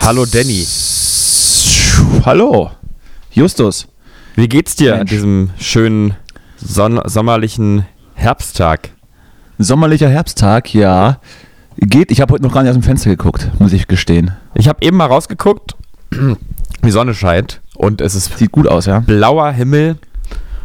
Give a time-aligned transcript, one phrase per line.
[0.00, 0.66] Hallo Danny.
[2.24, 2.70] Hallo,
[3.32, 3.86] Justus.
[4.34, 5.10] Wie geht's dir an Mensch.
[5.10, 6.14] diesem schönen
[6.56, 8.90] son sommerlichen Herbsttag?
[9.58, 11.20] Sommerlicher Herbsttag, ja.
[11.76, 14.32] Geht, ich habe heute noch gar nicht aus dem Fenster geguckt, muss ich gestehen.
[14.54, 15.76] Ich habe eben mal rausgeguckt,
[16.84, 19.00] die Sonne scheint und es ist Sieht gut aus, ja.
[19.00, 19.96] blauer Himmel.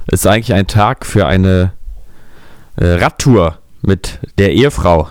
[0.07, 1.71] Ist eigentlich ein Tag für eine
[2.75, 5.09] äh, Radtour mit der Ehefrau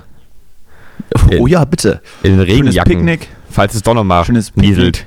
[1.39, 2.01] Oh ja, bitte.
[2.23, 4.71] in Schönes Regenjacken, Picknick, falls es doch noch mal Schönes Picknick.
[4.77, 5.07] nieselt.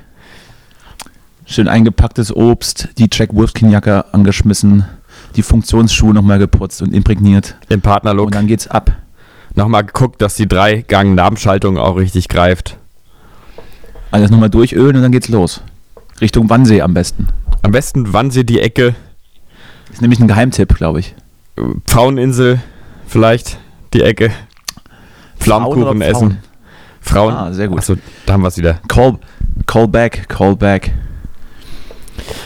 [1.46, 4.84] schön eingepacktes Obst, die Jack Wolfskin-Jacke angeschmissen,
[5.36, 7.56] die Funktionsschuhe nochmal geputzt und imprägniert.
[7.68, 8.90] Im Partnerlook Und dann geht's ab.
[9.54, 12.78] nochmal geguckt, dass die Drei-Gang-Nabenschaltung auch richtig greift.
[14.10, 15.62] Alles nochmal durchölen und dann geht's los.
[16.20, 17.28] Richtung Wannsee am besten.
[17.62, 18.94] Am besten Wannsee die Ecke,
[19.92, 21.14] Ist nämlich ein Geheimtipp, glaube ich.
[21.86, 22.60] Pfaueninsel
[23.06, 23.58] vielleicht
[23.94, 24.30] die Ecke.
[25.38, 26.38] Pflaumenkuchen essen.
[27.00, 27.34] Frauen.
[27.34, 27.78] Ah, sehr gut.
[27.78, 28.80] Achso, da haben wir es wieder.
[28.88, 29.18] Call,
[29.66, 30.92] call back, call back.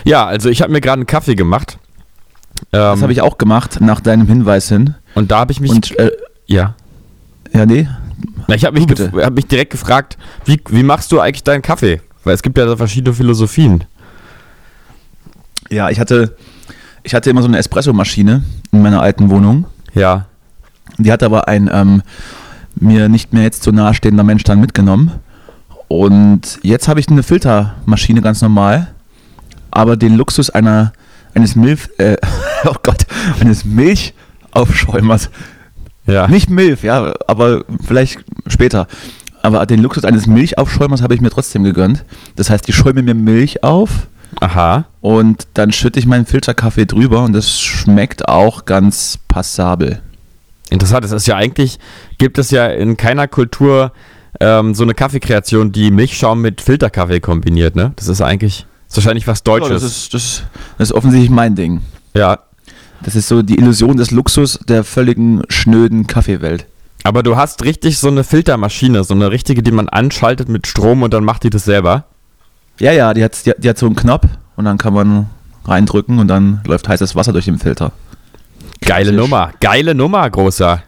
[0.04, 1.78] Ja, also ich habe mir gerade einen Kaffee gemacht.
[2.70, 4.94] Das Ähm, habe ich auch gemacht, nach deinem Hinweis hin.
[5.14, 5.70] und da habe ich mich.
[5.70, 6.10] Und, äh,
[6.46, 6.74] ja.
[7.52, 7.88] ja, nee,
[8.46, 12.00] Na, ich habe mich, hab mich direkt gefragt, wie, wie machst du eigentlich deinen Kaffee?
[12.24, 13.84] Weil es gibt ja so verschiedene Philosophien.
[15.70, 16.36] Ja, ich hatte,
[17.02, 19.66] ich hatte immer so eine Espressomaschine in meiner alten Wohnung.
[19.94, 20.26] Ja.
[20.98, 22.02] Die hat aber ein ähm,
[22.76, 25.12] mir nicht mehr jetzt so nahestehender Mensch dann mitgenommen.
[25.88, 28.94] Und jetzt habe ich eine Filtermaschine ganz normal,
[29.70, 30.92] aber den Luxus einer
[31.34, 32.16] eines Milch, äh,
[32.64, 33.06] oh Gott,
[33.40, 35.30] eines Milchaufschäumers.
[36.06, 36.26] Ja.
[36.28, 38.86] Nicht Milch, ja, aber vielleicht später.
[39.42, 42.04] Aber den Luxus eines Milchaufschäumers habe ich mir trotzdem gegönnt.
[42.36, 44.08] Das heißt, ich schäume mir Milch auf
[44.40, 44.84] Aha.
[45.00, 50.00] und dann schütte ich meinen Filterkaffee drüber und das schmeckt auch ganz passabel.
[50.72, 51.04] Interessant.
[51.04, 51.78] Es ist ja eigentlich,
[52.18, 53.92] gibt es ja in keiner Kultur
[54.40, 57.92] ähm, so eine Kaffeekreation, die Milchschaum mit Filterkaffee kombiniert, ne?
[57.96, 59.82] Das ist eigentlich, ist wahrscheinlich was Ja, Deutsches.
[59.82, 60.42] das, ist, das,
[60.78, 61.82] das ist offensichtlich mein Ding.
[62.14, 62.38] ja.
[63.04, 66.66] Das ist so die Illusion des Luxus der völligen schnöden Kaffeewelt.
[67.02, 71.02] Aber du hast richtig so eine Filtermaschine, so eine richtige, die man anschaltet mit Strom
[71.02, 72.04] und dann macht die das selber.
[72.78, 75.26] Ja, ja, die hat, die, die hat so einen Knopf und dann kann man
[75.64, 77.90] reindrücken und dann läuft heißes Wasser durch den Filter.
[78.84, 79.12] Geile.
[79.12, 79.52] Nummer.
[79.60, 80.82] Geile Nummer, großer.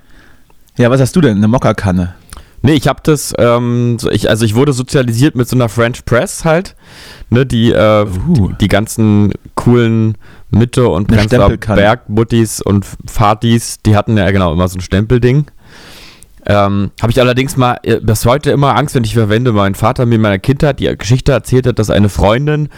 [0.77, 1.37] Ja, was hast du denn?
[1.37, 2.15] Eine Mokkakanne?
[2.63, 6.47] Nee, ich habe das, ähm, ich, also ich wurde sozialisiert mit so einer French Press
[6.47, 6.75] halt,
[7.29, 8.49] ne, die, äh, Uh.
[8.49, 10.17] die, die ganzen coolen
[10.51, 11.59] Mitte- und Prenzlauer.
[11.59, 15.45] Bergbuttis und Fatis, die hatten ja genau immer so ein Stempelding.
[16.47, 19.53] Ähm, habe ich allerdings mal äh, bis heute immer Angst, wenn ich verwende.
[19.53, 22.69] Mein Vater mir in meiner Kindheit die Geschichte erzählt hat, dass eine Freundin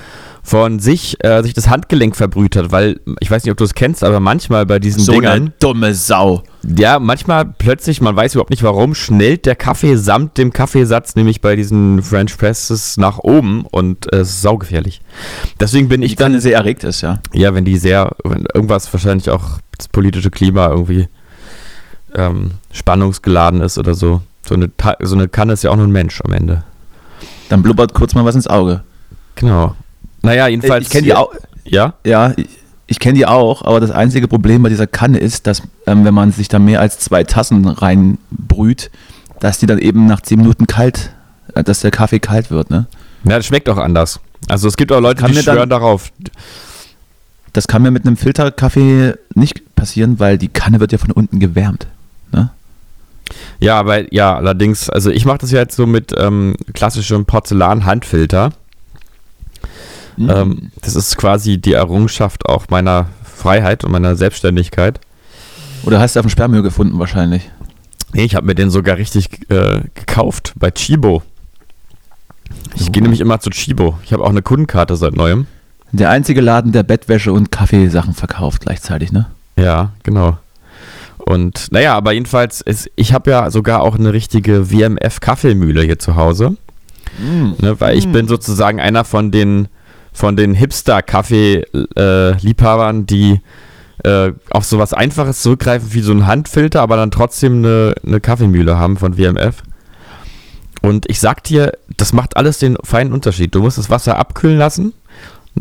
[0.46, 3.74] von sich äh, sich das Handgelenk verbrüht hat, weil ich weiß nicht, ob du es
[3.74, 6.44] kennst, aber manchmal bei diesen Dingern dumme Sau.
[6.62, 11.40] ja, manchmal plötzlich, man weiß überhaupt nicht warum, schnellt der Kaffee samt dem Kaffeesatz nämlich
[11.40, 15.00] bei diesen French Presses nach oben und äh, es ist saugefährlich.
[15.58, 17.18] Deswegen bin ich Die dann, sehr erregt ist, ja.
[17.32, 21.08] ja, wenn die sehr, wenn irgendwas wahrscheinlich auch das politische Klima irgendwie
[22.14, 24.22] ähm, spannungsgeladen ist oder so.
[24.46, 24.70] So eine,
[25.00, 26.62] so eine Kanne ist ja auch nur ein Mensch am Ende.
[27.48, 28.84] Dann blubbert kurz mal was ins Auge.
[29.34, 29.74] Genau.
[30.26, 30.86] Naja, jedenfalls.
[30.86, 31.32] ich kenne die auch.
[31.64, 31.94] Ja?
[32.04, 32.46] Ja, ich,
[32.86, 36.14] ich kenne die auch, aber das einzige Problem bei dieser Kanne ist, dass ähm, wenn
[36.14, 38.90] man sich da mehr als zwei Tassen reinbrüht,
[39.40, 41.12] dass die dann eben nach zehn Minuten kalt,
[41.54, 42.86] äh, dass der Kaffee kalt wird, ne?
[43.24, 44.20] Ja, das schmeckt auch anders.
[44.48, 46.12] Also es gibt auch Leute, Kann die mir dann- schwören darauf.
[47.52, 51.40] Das kann mir mit einem Filterkaffee nicht passieren, weil die Kanne wird ja von unten
[51.40, 51.86] gewärmt.
[52.30, 52.50] Ne?
[53.58, 58.50] Ja, aber ja, allerdings, also ich mache das ja jetzt so mit ähm, klassischem Porzellan-Handfilter.
[60.16, 60.30] Mhm.
[60.30, 65.00] Ähm, das ist quasi die Errungenschaft auch meiner Freiheit und meiner Selbstständigkeit.
[65.84, 67.50] Oder hast du auf dem Sperrmüll gefunden wahrscheinlich?
[68.12, 71.22] Nee, ich habe mir den sogar richtig äh, gekauft bei Chibo.
[72.74, 72.92] Ich Oh.
[72.92, 73.98] gehe nämlich immer zu Chibo.
[74.04, 75.46] Ich habe auch eine Kundenkarte seit neuem.
[75.92, 79.26] Der einzige Laden, der Bettwäsche und Kaffeesachen verkauft gleichzeitig, ne?
[79.56, 80.38] Ja, genau.
[81.18, 86.16] Und naja, aber jedenfalls, ist, ich habe ja sogar auch eine richtige WMF-Kaffeemühle hier zu
[86.16, 86.56] Hause.
[87.60, 88.12] Ne, weil ich Mm.
[88.12, 89.68] bin sozusagen einer von den
[90.16, 93.42] von den Hipster-Kaffee-Liebhabern, die
[94.02, 98.78] äh, auf sowas Einfaches zurückgreifen wie so ein Handfilter, aber dann trotzdem eine, eine Kaffeemühle
[98.78, 99.62] haben von WMF.
[100.80, 103.54] Und ich sag dir, das macht alles den feinen Unterschied.
[103.54, 104.94] Du musst das Wasser abkühlen lassen.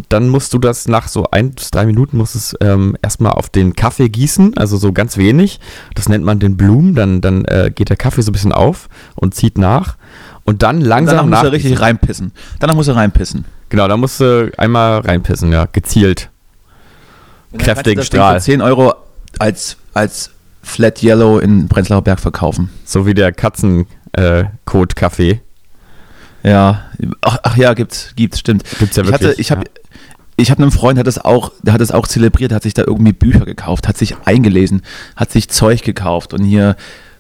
[0.08, 3.50] Dann musst du das nach so ein bis drei Minuten musst es ähm, erstmal auf
[3.50, 5.60] den Kaffee gießen, also so ganz wenig.
[5.96, 6.96] Das nennt man den Blumen.
[6.96, 9.98] Dann, dann äh, geht der Kaffee so ein bisschen auf und zieht nach.
[10.46, 11.44] Und dann langsam Danach muss nach.
[11.44, 12.32] er richtig reinpissen.
[12.60, 13.46] Danach muss er reinpissen.
[13.70, 16.30] Genau, da musst du einmal reinpissen, ja, gezielt.
[17.58, 18.40] Kräftigen Strahl.
[18.40, 18.94] Für 10 Euro
[19.40, 20.30] als, als
[20.62, 22.70] Flat Yellow in Prenzlauer Berg verkaufen.
[22.86, 25.42] So wie der Katzenkot-Kaffee.
[26.44, 26.84] Ja,
[27.22, 28.64] ach, ach ja, gibt's, gibt's, stimmt.
[28.78, 29.68] Gibt's ja ich hatte, wirklich, ich habe ja.
[30.36, 32.84] ich habe einen Freund, hat das auch, der hat das auch zelebriert, hat sich da
[32.86, 34.84] irgendwie Bücher gekauft, hat sich eingelesen,
[35.16, 36.76] hat sich Zeug gekauft und hier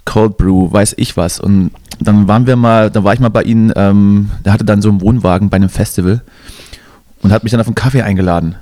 [0.05, 1.39] Cold Brew, weiß ich was.
[1.39, 4.81] Und dann waren wir mal, da war ich mal bei ihm, ähm, der hatte dann
[4.81, 6.21] so einen Wohnwagen bei einem Festival
[7.21, 8.55] und hat mich dann auf einen Kaffee eingeladen.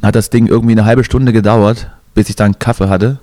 [0.00, 3.18] Dann hat das Ding irgendwie eine halbe Stunde gedauert, bis ich dann Kaffee hatte.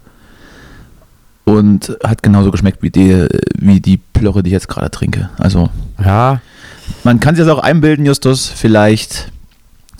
[1.44, 3.28] Und hat genauso geschmeckt wie die,
[3.58, 5.30] wie die Plörre, die ich jetzt gerade trinke.
[5.38, 5.70] Also,
[6.04, 6.40] Ja,
[7.04, 8.48] man kann sich das auch einbilden, Justus.
[8.48, 9.32] Vielleicht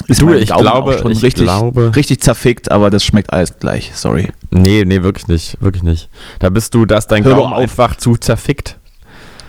[0.08, 3.92] ist Du, ich Gaumen glaube- ich richtig, glaube- richtig zerfickt, aber das schmeckt alles gleich.
[3.94, 4.30] Sorry.
[4.50, 6.10] nee, nee, wirklich nicht, wirklich nicht.
[6.40, 8.78] Da bist du, da ist dein Hör Gaumen einfach zu zerfickt.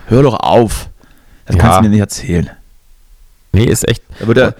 [0.07, 0.89] Hör doch auf.
[1.47, 1.63] Das Ja.
[1.63, 2.51] kannst du mir nicht erzählen.
[3.53, 4.03] Nee, ist echt.
[4.19, 4.55] Da wird der,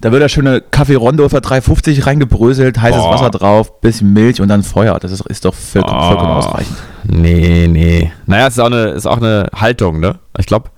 [0.00, 3.14] da wird der schöne Kaffee Rondo für 3,50 reingebröselt, heißes Boah.
[3.14, 4.98] Wasser drauf, bisschen Milch und dann Feuer.
[5.00, 6.08] Das ist, ist doch vollkommen, Oh.
[6.08, 6.76] vollkommen ausreichend.
[7.04, 8.12] Nee, nee.
[8.26, 10.16] Naja, es ist auch eine, ist auch eine Haltung, ne?
[10.38, 10.70] Ich glaube,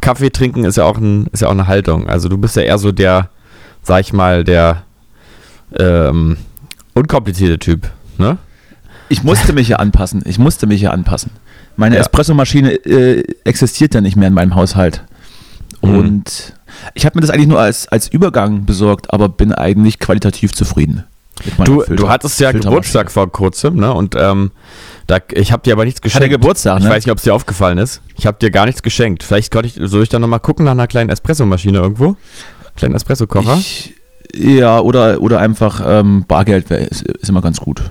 [0.00, 2.08] Kaffee trinken ist ja auch ein, ist ja auch eine Haltung.
[2.08, 3.30] Also du bist ja eher so der,
[3.82, 4.82] sag ich mal, der
[5.78, 6.36] ähm,
[6.94, 7.88] unkomplizierte Typ,
[8.18, 8.38] ne?
[9.10, 10.22] Ich musste mich hier anpassen.
[10.26, 11.30] Ich musste mich hier anpassen.
[11.76, 12.02] Meine Ja.
[12.02, 15.02] Espressomaschine äh, existiert ja nicht mehr in meinem Haushalt.
[15.80, 15.96] Mhm.
[15.96, 16.52] Und
[16.94, 21.04] ich habe mir das eigentlich nur als, als Übergang besorgt, aber bin eigentlich qualitativ zufrieden.
[21.64, 22.50] Du, Filter- du hattest ja.
[22.52, 23.94] Geburtstag vor kurzem, ne?
[23.94, 24.50] Und ähm,
[25.06, 26.28] da, ich habe dir aber nichts geschenkt.
[26.28, 26.90] Geburtstag, Ich ne?
[26.90, 28.02] weiß nicht, ob es dir aufgefallen ist.
[28.18, 29.22] Ich habe dir gar nichts geschenkt.
[29.22, 32.16] Vielleicht konnte ich, soll ich da nochmal gucken nach einer kleinen Espressomaschine irgendwo?
[32.78, 33.58] Kleinen Espressokocher?
[34.34, 37.82] Ja, oder, oder einfach ähm, Bargeld wär, ist, ist immer ganz gut.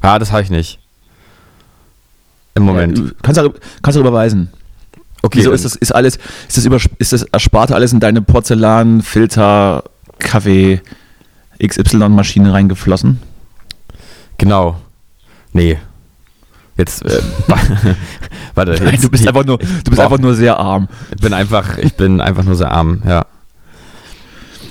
[0.00, 0.78] Ah, das habe ich nicht.
[2.54, 2.96] Im Moment.
[2.96, 3.52] Ja, du kannst du
[3.82, 4.50] kannst du überweisen.
[5.22, 5.40] okay.
[5.40, 9.02] Wieso ist das, ist alles, ist das, über, ist das Ersparte alles in deine Porzellan,
[9.02, 9.82] Filter,
[10.20, 10.80] Kaffee,
[11.60, 13.20] XY-Maschine reingeflossen?
[14.38, 14.76] Genau.
[15.52, 15.78] Nee.
[16.76, 17.20] Jetzt, äh,
[18.54, 20.04] warte, jetzt, Nein, du bist einfach nur, du bist Boah.
[20.04, 20.86] einfach nur sehr arm.
[21.10, 23.26] ich bin einfach, ich bin einfach nur sehr arm, ja.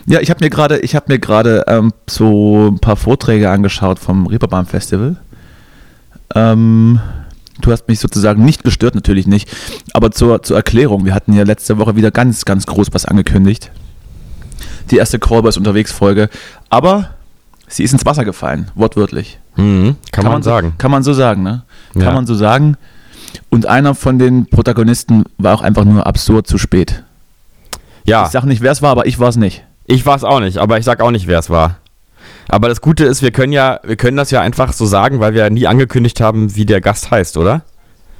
[0.07, 3.97] Ja, ich habe mir gerade, ich habe mir gerade ähm, so ein paar Vorträge angeschaut
[3.99, 5.15] vom Reeperbahn Festival.
[6.35, 6.99] Ähm,
[7.61, 9.49] du hast mich sozusagen nicht gestört, natürlich nicht.
[9.93, 13.71] Aber zur, zur Erklärung, wir hatten ja letzte Woche wieder ganz, ganz groß was angekündigt.
[14.91, 16.29] Die erste Callboys unterwegs Folge.
[16.69, 17.09] Aber
[17.67, 19.39] sie ist ins Wasser gefallen, wortwörtlich.
[19.55, 20.73] Mhm, kann, man so, sagen.
[20.77, 21.63] Kann man so sagen, ne?
[21.93, 22.11] Kann Ja.
[22.13, 22.77] man so sagen.
[23.49, 27.03] Und einer von den Protagonisten war auch einfach nur absurd zu spät.
[28.05, 29.63] Ja, Ich sag nicht, wer es war, aber ich war es nicht.
[29.87, 31.77] Ich war es auch nicht, aber ich sag auch nicht, wer es war.
[32.47, 35.33] Aber das Gute ist, wir können ja, wir können das ja einfach so sagen, weil
[35.33, 37.63] wir ja nie angekündigt haben, wie der Gast heißt, oder?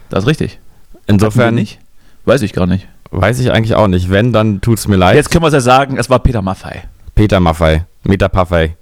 [0.09, 0.59] Das ist richtig.
[1.07, 1.79] Insofern nicht?
[2.25, 2.88] Weiß ich gar nicht.
[3.12, 4.09] weiß ich eigentlich auch nicht.
[4.09, 5.15] Wenn, dann tut's mir leid.
[5.15, 6.83] Jetzt können wir es ja sagen, es war Peter Maffei.
[7.13, 8.75] Peter Maffei, Meta Paffei.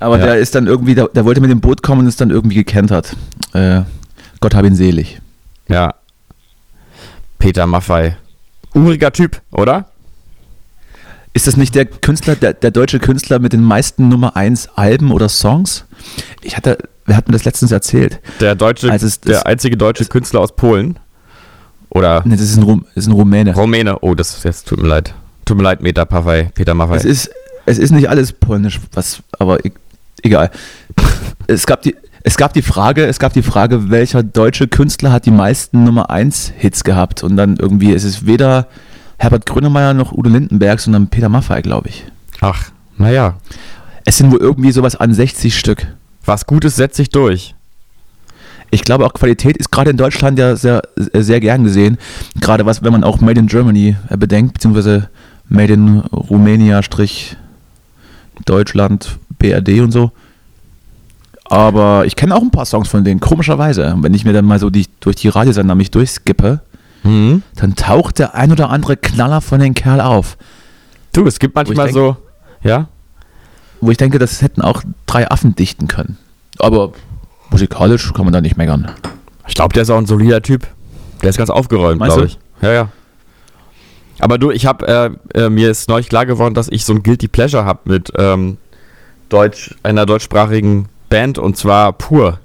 [0.00, 0.26] Aber Ja.
[0.26, 2.56] der ist dann irgendwie, der, der wollte mit dem Boot kommen und ist dann irgendwie
[2.56, 3.16] gekentert.
[3.52, 3.82] Äh,
[4.40, 5.20] Gott hab ihn selig.
[5.68, 5.94] Ja.
[7.38, 8.16] Peter Maffei.
[8.74, 9.86] Uriger Typ, oder?
[11.34, 15.12] Ist das nicht der Künstler, der, der deutsche Künstler mit den meisten Nummer 1 Alben
[15.12, 15.84] oder Songs?
[16.42, 18.20] Ich hatte, wer hat mir das letztens erzählt?
[18.40, 20.98] Der deutsche, Also es- der das- einzige deutsche Künstler aus Polen.
[21.90, 23.54] Oder Ne, das ist ein, Rum, ist ein Rumäne.
[23.54, 23.98] Rumäne.
[24.00, 25.14] Oh, das jetzt tut mir leid.
[25.44, 26.96] Tut mir leid, Meta Paffei, Peter Maffei.
[26.96, 27.30] Es ist,
[27.66, 29.72] es ist nicht alles polnisch, was, aber e-
[30.22, 30.50] egal.
[31.46, 35.24] es gab die, es gab die Frage, es gab die Frage, welcher deutsche Künstler hat
[35.24, 37.22] die meisten Nummer 1 Hits gehabt?
[37.22, 38.66] Und dann irgendwie ist es weder
[39.18, 42.04] Herbert Grönemeyer noch Udo Lindenberg, sondern Peter Maffay, glaube ich.
[42.40, 43.36] Ach, naja.
[44.04, 45.86] Es sind wohl irgendwie sowas an 60 Stück.
[46.24, 47.54] Was Gutes setzt sich durch.
[48.70, 50.82] Ich glaube auch Qualität ist gerade in Deutschland ja sehr,
[51.14, 51.98] sehr gern gesehen.
[52.40, 55.08] Gerade was, wenn man auch Made in Germany äh, bedenkt, beziehungsweise
[55.48, 57.36] Made in Rumänia, Strich
[58.44, 60.12] Deutschland, BRD und so.
[61.44, 63.96] Aber ich kenne auch ein paar Songs von denen, komischerweise.
[64.00, 66.60] Wenn ich mir dann mal so die, durch die Radiosender mich durchskippe,
[67.02, 67.42] Mhm.
[67.54, 70.36] dann taucht der ein oder andere Knaller von den Kerl auf.
[71.12, 72.16] Du, es gibt manchmal denk- so.
[72.62, 72.88] Ja?
[73.80, 76.18] Wo ich denke, das hätten auch drei Affen dichten können.
[76.58, 76.92] Aber
[77.50, 78.90] musikalisch kann man da nicht meckern.
[79.46, 80.66] Ich glaube, der ist auch ein solider Typ.
[81.22, 82.38] Der ist ganz aufgeräumt, glaube ich.
[82.60, 82.88] Ja, ja.
[84.20, 84.86] Aber du, ich habe,
[85.34, 88.12] äh, äh, mir ist neulich klar geworden, dass ich so ein Guilty Pleasure habe mit
[88.16, 88.56] ähm,
[89.28, 92.40] Deutsch, einer deutschsprachigen Band und zwar Pur.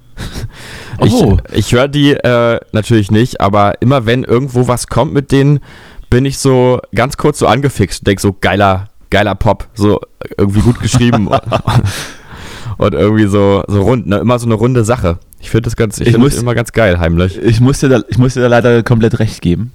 [1.03, 1.37] Ich, Oh.
[1.51, 5.59] ich höre die äh, natürlich nicht, aber immer wenn irgendwo was kommt mit denen,
[6.09, 9.99] bin ich so ganz kurz so angefixt und denk so geiler, geiler Pop, so
[10.37, 11.27] irgendwie gut geschrieben
[12.77, 14.17] und irgendwie so, so rund, ne?
[14.17, 15.17] immer so eine runde Sache.
[15.39, 17.37] Ich finde das ganz, ich, Ich finde das muss- immer ganz geil, heimlich.
[17.41, 19.71] Ich musste, da, ich musste da leider komplett recht geben.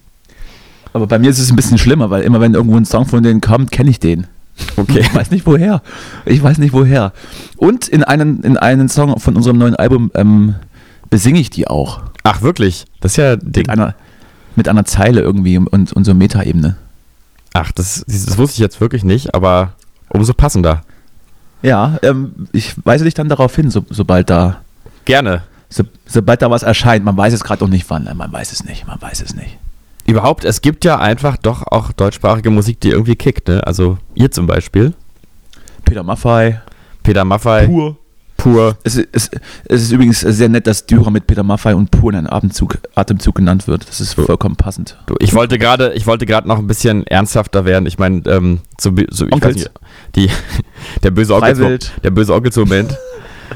[0.92, 3.22] Aber bei mir ist es ein bisschen schlimmer, weil immer wenn irgendwo ein Song von
[3.22, 4.26] denen kommt, kenne ich den.
[4.76, 5.00] Okay.
[5.00, 5.82] Ich weiß nicht woher.
[6.24, 7.12] Ich weiß nicht woher.
[7.56, 10.54] Und in einen, in einen Song von unserem neuen Album ähm,
[11.10, 12.00] besinge ich die auch.
[12.22, 12.84] Ach, wirklich?
[13.00, 13.62] Das ist ja Ding.
[13.62, 13.94] Mit einer,
[14.56, 16.76] mit einer Zeile irgendwie und, und so Metaebene.
[17.54, 19.72] Ach, das, das wusste ich jetzt wirklich nicht, aber
[20.10, 20.82] umso passender.
[21.62, 24.60] Ja, ähm, ich weise dich dann darauf hin, so, sobald da
[25.04, 25.42] Gerne.
[25.68, 27.04] so, sobald da was erscheint.
[27.04, 28.04] Man weiß es gerade noch nicht wann.
[28.04, 28.86] Nein, Man weiß es nicht.
[28.86, 29.58] Man weiß es nicht.
[30.08, 33.66] Überhaupt, es gibt ja einfach doch auch deutschsprachige Musik, die irgendwie kickt, ne?
[33.66, 34.94] Also ihr zum Beispiel,
[35.84, 36.58] Peter Maffay.
[37.02, 37.96] Peter Maffay, Pur.
[38.36, 38.76] Pur.
[38.84, 39.30] Es, ist- es,
[39.66, 42.78] es ist übrigens sehr nett, dass Dürer mit Peter Maffay und Pur in einem Atemzug,
[42.94, 43.88] Atemzug genannt wird.
[43.88, 44.96] Das ist vollkommen passend.
[45.06, 47.86] Du, ich wollte gerade, ich wollte gerade noch ein bisschen ernsthafter werden.
[47.86, 49.56] Ich meine, ähm, so, so ich weiß Onkels.
[49.56, 49.70] nicht,
[50.16, 50.30] die,
[51.02, 51.92] der böse Onkel, Freiwild.
[52.04, 52.96] der böse Onkel-Moment.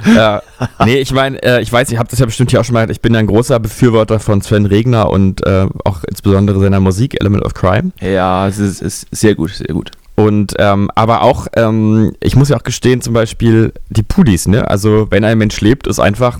[0.05, 0.39] Äh,
[0.85, 2.81] nee, ich meine, äh, ich weiß, ihr habt das ja bestimmt hier auch schon mal
[2.81, 6.81] gesagt, ich bin ja ein großer Befürworter von Sven Regner und äh, auch insbesondere seiner
[6.81, 7.93] Musik, Element of Crime.
[8.01, 9.91] Ja, es ist, ist sehr gut, sehr gut.
[10.15, 14.69] Und ähm, aber auch, ähm, ich muss ja auch gestehen, zum Beispiel die Pudis, ne?
[14.69, 16.39] Also wenn ein Mensch lebt, ist einfach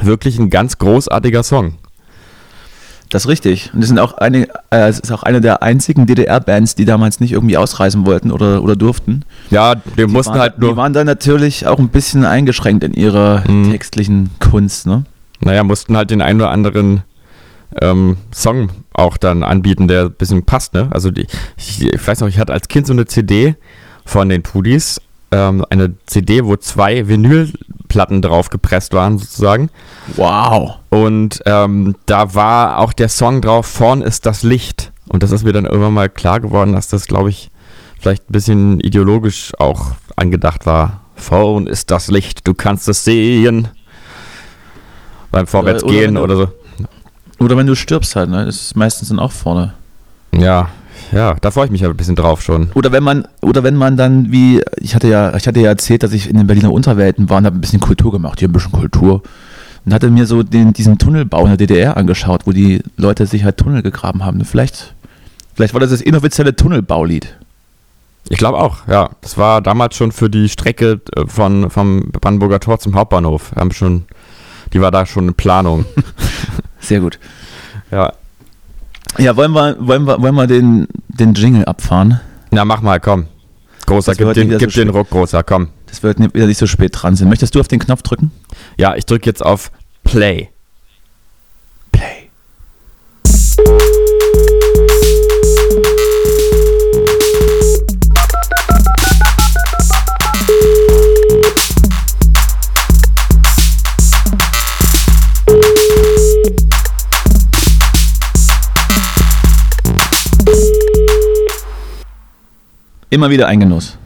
[0.00, 1.74] wirklich ein ganz großartiger Song.
[3.10, 3.70] Das ist richtig.
[3.72, 7.20] Und es sind auch eine, äh, es ist auch eine der einzigen DDR-Bands, die damals
[7.20, 9.22] nicht irgendwie ausreisen wollten oder, oder durften.
[9.50, 12.84] Ja, wir Die mussten waren, halt nur, Die waren dann natürlich auch ein bisschen eingeschränkt
[12.84, 13.70] in ihrer Mhm.
[13.70, 15.04] textlichen Kunst, ne?
[15.40, 17.02] naja, mussten halt den einen oder anderen
[17.80, 20.88] ähm, Song auch dann anbieten, der ein bisschen passt, ne?
[20.90, 23.54] Also die, ich, ich weiß noch, ich hatte als Kind so eine CD
[24.04, 25.00] von den Pudis,
[25.30, 29.70] ähm, eine CD, wo zwei Vinylplatten drauf gepresst waren, sozusagen.
[30.16, 30.76] Wow.
[30.90, 34.92] Und ähm, da war auch der Song drauf, Vorn ist das Licht.
[35.08, 37.50] Und das ist mir dann irgendwann mal klar geworden, dass das, glaube ich,
[37.98, 41.00] vielleicht ein bisschen ideologisch auch angedacht war.
[41.16, 43.68] Vorn ist das Licht, du kannst es sehen.
[45.30, 47.44] Beim Vorwärtsgehen oder oder, so.
[47.44, 48.46] Oder wenn du stirbst halt, ne?
[48.46, 49.74] Das ist meistens dann auch vorne.
[50.32, 50.68] Ja,
[51.12, 52.70] ja, da freue ich mich aber ein bisschen drauf schon.
[52.74, 56.02] Oder wenn man, oder wenn man dann wie, ich hatte ja, ich hatte ja erzählt,
[56.02, 58.52] dass ich in den Berliner Unterwelten war und habe ein bisschen Kultur gemacht, hier ein
[58.52, 59.22] bisschen Kultur.
[59.84, 63.44] Und hatte mir so den, diesen Tunnelbau in der DDR angeschaut, wo die Leute sich
[63.44, 64.44] halt Tunnel gegraben haben.
[64.44, 64.94] Vielleicht,
[65.54, 67.34] vielleicht war das das inoffizielle Tunnelbaulied.
[68.28, 69.10] Ich glaube auch, ja.
[69.22, 73.54] Das war damals schon für die Strecke äh, von, vom Brandenburger Tor zum Hauptbahnhof.
[73.54, 74.04] Wir haben schon,
[74.72, 75.86] die war da schon in Planung.
[76.80, 77.18] Sehr gut.
[77.90, 78.12] ja.
[79.16, 82.20] Ja, wollen wir, wollen wir, wollen wir den, den Jingle abfahren?
[82.50, 83.26] Na, mach mal, komm.
[83.86, 84.90] Großer, Das gib den, wieder so gib den.
[84.90, 85.68] Ruck, großer, komm.
[85.86, 87.28] Das wird nicht- wieder nicht so spät dran sein.
[87.28, 88.30] Möchtest du auf den Knopf drücken?
[88.76, 89.70] Ja, ich drücke jetzt auf.
[90.04, 90.50] Play.
[113.10, 113.96] Immer wieder ein Genuss.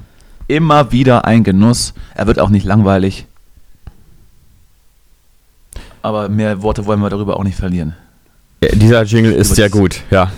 [0.49, 1.95] Immer wieder ein Genuss.
[2.15, 3.27] Er wird auch nicht langweilig.
[6.03, 7.95] Aber mehr Worte wollen wir darüber auch nicht verlieren.
[8.75, 10.31] Dieser Jingle ist sehr gut, ja.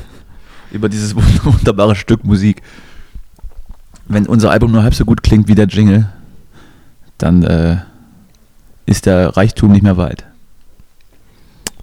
[0.70, 2.62] Über dieses wunderbare Stück Musik.
[4.06, 6.08] Wenn unser Album nur halb so gut klingt wie der Jingle,
[7.18, 7.78] dann äh,
[8.86, 10.24] ist der Reichtum nicht mehr weit.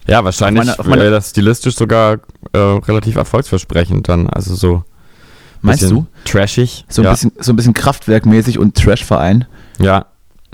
[0.07, 2.19] Ja, wahrscheinlich wäre das stilistisch sogar
[2.53, 4.27] äh, relativ erfolgsversprechend dann.
[4.27, 4.83] Also so
[5.61, 6.07] Meinst du?
[6.25, 6.85] trashig.
[6.89, 7.11] So ein, ja.
[7.11, 9.45] bisschen, so ein bisschen kraftwerkmäßig und Trash-Verein.
[9.79, 10.05] Ja.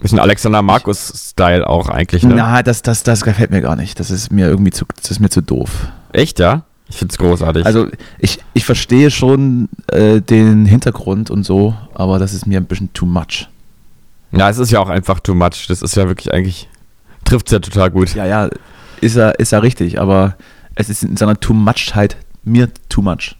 [0.01, 2.35] Bisschen Alexander Markus-Style auch eigentlich, ne?
[2.35, 3.99] Na, das, das, das gefällt mir gar nicht.
[3.99, 5.87] Das ist mir irgendwie zu, das ist mir zu doof.
[6.11, 6.63] Echt, ja?
[6.89, 7.65] Ich find's großartig.
[7.65, 7.87] Also
[8.19, 12.93] ich, ich verstehe schon äh, den Hintergrund und so, aber das ist mir ein bisschen
[12.93, 13.49] too much.
[14.31, 15.67] ja, es ist ja auch einfach too much.
[15.67, 16.69] Das ist ja wirklich eigentlich,
[17.25, 18.13] trifft's ja total gut.
[18.13, 18.49] Ja, ja,
[19.01, 20.35] ist er, ist er richtig, aber
[20.75, 23.35] es ist in seiner too muchheit mir too much.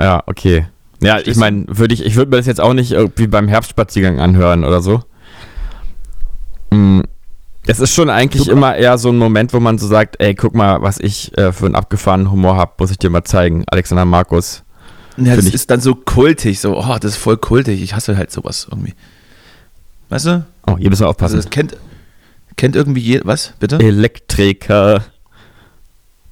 [0.00, 0.66] Ja, okay.
[1.00, 4.18] Ja, ich meine, würde ich, ich würde mir das jetzt auch nicht irgendwie beim Herbstspaziergang
[4.20, 5.02] anhören oder so.
[6.70, 7.00] Mm,
[7.66, 10.54] Es ist schon eigentlich immer eher so ein Moment, wo man so sagt, ey, guck
[10.54, 13.64] mal, was ich äh, für einen abgefahrenen Humor habe, muss ich dir mal zeigen.
[13.68, 14.62] Alexander Markus.
[15.16, 17.82] Ja, das ich- ist dann so kultig, so, oh, das ist voll kultig.
[17.82, 18.94] Ich hasse halt sowas irgendwie.
[20.08, 20.46] Weißt du?
[20.66, 21.36] Oh, hier müssen wir Also aufpassen.
[21.36, 21.76] das kennt,
[22.56, 23.78] kennt irgendwie je, was, bitte?
[23.80, 25.02] Elektriker.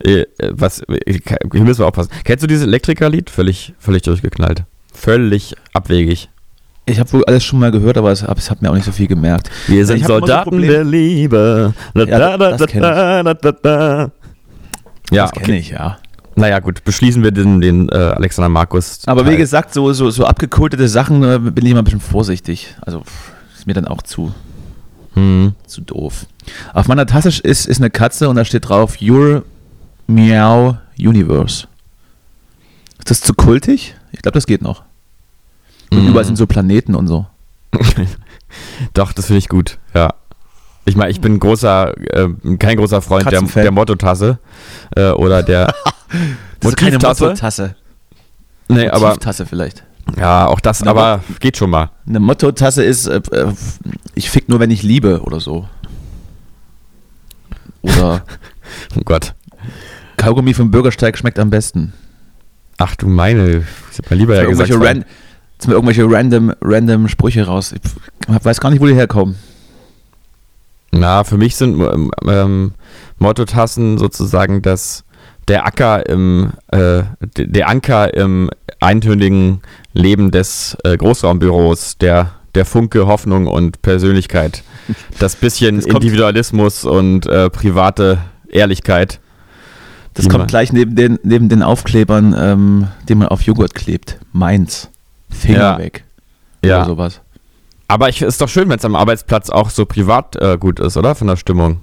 [0.06, 1.18] Äh, äh, was, äh,
[1.52, 2.10] hier müssen wir aufpassen.
[2.24, 3.30] Kennst du dieses Elektriker-Lied?
[3.30, 4.64] Völlig, völlig durchgeknallt.
[4.92, 6.28] Völlig abwegig.
[6.86, 8.92] Ich habe wohl alles schon mal gehört, aber es, es hat mir auch nicht so
[8.92, 9.50] viel gemerkt.
[9.66, 11.72] Wir sind ich hab immer so Soldaten Problem- der Liebe.
[11.94, 12.88] Da, Ja, da, da, das kenn ich.
[15.10, 15.56] Ja, das kenne okay.
[15.58, 15.98] ich, ja.
[16.36, 19.00] Naja, gut, beschließen wir den, den äh, Alexander Markus.
[19.06, 22.74] Aber wie gesagt, so, so, so abgekultete Sachen äh, bin ich immer ein bisschen vorsichtig.
[22.82, 24.34] Also pff, ist mir dann auch zu,
[25.14, 25.54] Hm.
[25.66, 26.26] zu doof.
[26.72, 29.44] Auf meiner Tasse ist, ist eine Katze und da steht drauf Your
[30.06, 31.66] Meow Universe.
[32.98, 33.94] Ist das zu kultig?
[34.12, 34.82] Ich glaube, das geht noch.
[35.90, 36.08] Und Mhm.
[36.08, 37.26] überall sind so Planeten und so.
[38.94, 40.14] Doch, das finde ich gut, ja.
[40.86, 44.38] Ich meine, ich bin großer, äh, kein großer Freund der, der Mottotasse
[44.94, 45.74] äh, oder der
[46.62, 47.24] Motivtasse.
[47.24, 47.74] Motto-Tasse.
[48.68, 49.82] Nee, Eine aber Tieftasse vielleicht.
[50.18, 51.90] ja, auch das, Na, aber geht schon mal.
[52.06, 53.52] Eine Motto-Tasse ist, äh, äh,
[54.14, 55.68] ich fick nur, wenn ich liebe oder so.
[57.82, 58.24] Oder
[58.96, 59.34] Oh Gott.
[60.24, 61.92] Kaugummi vom Bürgersteig schmeckt am besten.
[62.78, 64.70] Ach du meine, ich hab mal lieber ja gesagt.
[64.70, 65.04] irgendwelche, ran,
[65.54, 67.72] jetzt mir irgendwelche random, random Sprüche raus.
[67.72, 69.36] Ich weiß gar nicht, wo die herkommen.
[70.90, 72.72] Na, für mich sind ähm, ähm,
[73.18, 75.04] Mottotassen sozusagen das
[75.48, 77.02] der Acker im äh,
[77.36, 78.48] der Anker im
[78.80, 79.60] eintönigen
[79.92, 84.62] Leben des äh, Großraumbüros, der der Funke Hoffnung und Persönlichkeit,
[85.18, 89.20] das bisschen Das Individualismus und äh, private Ehrlichkeit.
[90.14, 94.18] Das Die kommt gleich neben den, neben den Aufklebern, ähm, den man auf Joghurt klebt.
[94.32, 94.88] Meins.
[95.28, 95.78] Finger Ja.
[95.78, 96.04] weg.
[96.64, 96.78] Ja.
[96.78, 97.20] Oder sowas.
[97.88, 100.96] Aber ich ist doch schön, wenn es am Arbeitsplatz auch so privat äh, gut ist,
[100.96, 101.14] oder?
[101.14, 101.78] Von der Stimmung.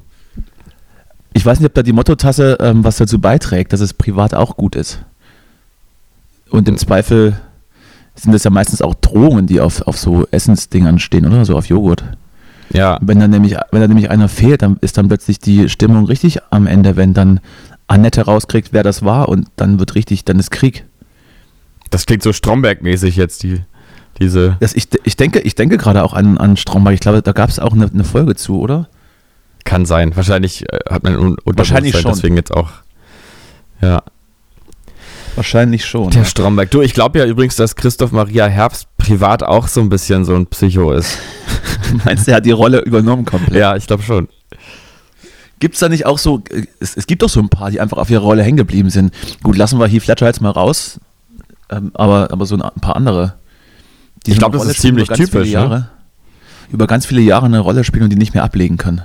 [1.34, 4.58] Ich weiß nicht, ob da die Mottotasse ähm, was dazu beiträgt, dass es privat auch
[4.58, 5.00] gut ist.
[6.50, 7.40] Und im Zweifel
[8.16, 11.46] sind das ja meistens auch Drohungen, die auf, auf so Essensdingern stehen, oder?
[11.46, 12.04] So auf Joghurt.
[12.74, 12.98] Ja.
[13.02, 16.40] Wenn dann nämlich, wenn da nämlich einer fehlt, dann ist dann plötzlich die Stimmung richtig
[16.52, 17.40] am Ende, wenn dann
[17.92, 20.86] Annette rauskriegt, wer das war und dann wird richtig, dann ist Krieg.
[21.90, 23.62] Das klingt so Stromberg-mäßig jetzt, die,
[24.18, 24.56] diese.
[24.62, 26.94] Das, ich, ich denke, ich denke gerade auch an, an Stromberg.
[26.94, 28.88] Ich glaube, da gab es auch eine, eine Folge zu, oder?
[29.66, 30.16] Kann sein.
[30.16, 32.12] Wahrscheinlich äh, hat man un Wahrscheinlich schon.
[32.12, 32.70] deswegen jetzt auch.
[33.82, 34.04] Ja.
[35.36, 36.12] Wahrscheinlich schon.
[36.12, 36.72] Der Stromberg.
[36.72, 40.36] Du, ich glaube ja übrigens, dass Christoph Maria Herbst privat auch so ein bisschen so
[40.36, 41.18] ein Psycho ist.
[42.06, 43.60] Meinst du, er hat die Rolle übernommen komplett?
[43.60, 44.30] Ja, ich glaube schon.
[45.62, 47.80] Gibt es da nicht auch so, äh, es, es gibt doch so ein paar, die
[47.80, 49.14] einfach auf ihrer Rolle hängen geblieben sind.
[49.44, 51.00] Gut, lassen wir Heath Ledger jetzt mal raus,
[51.70, 53.36] ähm, aber, aber so ein, paar andere.
[54.26, 55.54] Die Ich so glaub, eine das Rolle ist ziemlich über ganz viele typisch, ne?
[55.54, 55.90] Jahre,
[56.72, 59.04] Über ganz viele Jahre eine Rolle spielen und die nicht mehr ablegen können.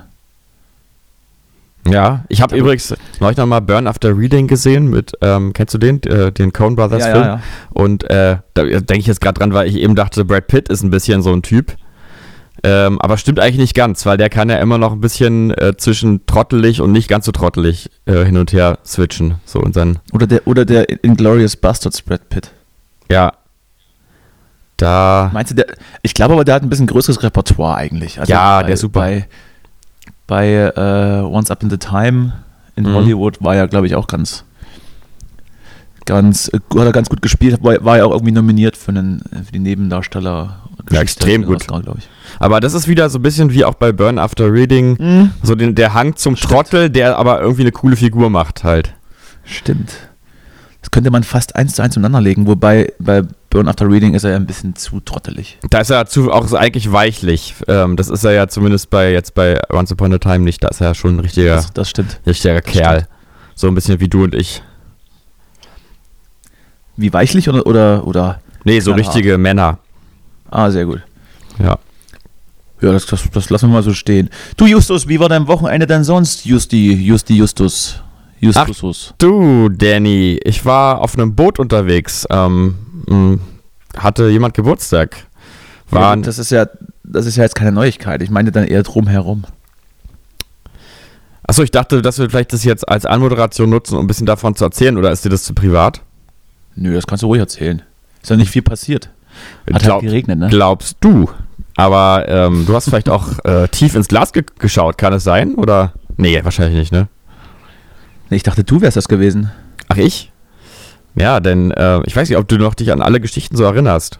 [1.87, 6.01] Ja, ich habe übrigens neulich nochmal Burn After Reading gesehen mit, ähm, kennst du den?
[6.03, 7.25] Äh, den Coen Brothers Ja, ja, Film.
[7.25, 7.41] ja.
[7.69, 10.83] Und äh, da denke ich jetzt gerade dran, weil ich eben dachte, Brad Pitt ist
[10.83, 11.77] ein bisschen so ein Typ.
[12.63, 15.77] Ähm, aber stimmt eigentlich nicht ganz, weil der kann ja immer noch ein bisschen äh,
[15.77, 19.35] zwischen trottelig und nicht ganz so trottelig äh, hin und her switchen.
[19.45, 22.51] So und dann, Oder der, oder der Inglourious Bastards Brad Pitt.
[23.09, 23.31] ja.
[24.79, 25.31] Da.
[25.33, 25.65] Meinst du, der,
[26.03, 28.19] ich glaube aber, der hat ein bisschen größeres Repertoire eigentlich.
[28.19, 28.99] Also Ja, bei, der ist super.
[28.99, 29.27] Bei,
[30.27, 32.33] bei äh, Once Up in the Time
[32.75, 32.93] in Mhm.
[32.93, 34.43] Hollywood war er, glaube ich, auch ganz,
[36.05, 39.21] ganz, äh, hat er ganz gut gespielt, war, war ja auch irgendwie nominiert für, einen,
[39.45, 40.59] für die Nebendarsteller.
[40.89, 41.65] Ja, extrem gut.
[42.39, 44.97] Aber das ist wieder so ein bisschen wie auch bei Burn After Reading.
[44.99, 45.31] Mhm.
[45.43, 48.93] So den, der Hang zum Trottel, der aber irgendwie eine coole Figur macht halt.
[49.43, 49.91] Stimmt.
[50.81, 54.23] Das könnte man fast eins zu eins untereinander legen, wobei bei Burn After Reading ist
[54.23, 55.57] er ja ein bisschen zu trottelig.
[55.69, 57.55] Da ist er zu, auch so eigentlich weichlich.
[57.67, 60.63] Ähm, das ist er ja zumindest bei jetzt bei Once Upon a Time nicht.
[60.63, 62.19] Da ist er ja schon ein richtiger, Das, das stimmt.
[62.25, 63.07] richtiger Kerl.
[63.55, 64.61] So ein bisschen wie du und ich.
[66.95, 69.79] Wie weichlich oder, oder, oder Nee, so richtige Männer.
[70.49, 71.01] Ah, sehr gut.
[71.59, 71.77] Ja.
[72.79, 74.29] Ja, das, das, das lassen wir mal so stehen.
[74.55, 76.45] Du Justus, wie war dein Wochenende denn sonst?
[76.45, 78.01] Justi, Justi, Justus.
[78.39, 79.15] Justus.
[79.17, 82.27] Du, Danny, ich war auf einem Boot unterwegs.
[82.29, 82.75] Ähm,
[83.07, 83.39] mh,
[83.97, 85.15] hatte jemand Geburtstag.
[85.89, 86.67] War, Ja, das ist ja,
[87.03, 88.21] das ist ja jetzt keine Neuigkeit.
[88.21, 89.45] Ich meine dann eher drumherum.
[91.43, 94.55] achso, ich dachte, dass wir vielleicht das jetzt als Anmoderation nutzen, um ein bisschen davon
[94.55, 94.97] zu erzählen.
[94.97, 96.01] Oder ist dir das zu privat?
[96.75, 97.81] Nö, das kannst du ruhig erzählen.
[98.21, 99.09] Ist ja nicht viel passiert.
[99.71, 100.47] Hat Glaub- halt geregnet, ne?
[100.49, 101.29] Glaubst du?
[101.75, 105.55] Aber ähm, du hast vielleicht auch äh, tief ins Glas ge geschaut, kann es sein?
[105.55, 105.93] Oder?
[106.17, 107.07] Nee, wahrscheinlich nicht, ne?
[108.29, 109.51] Ich dachte, du wärst das gewesen.
[109.87, 110.31] Ach, ich?
[111.15, 114.19] Ja, denn äh, ich weiß nicht, ob du noch dich an alle Geschichten so erinnerst.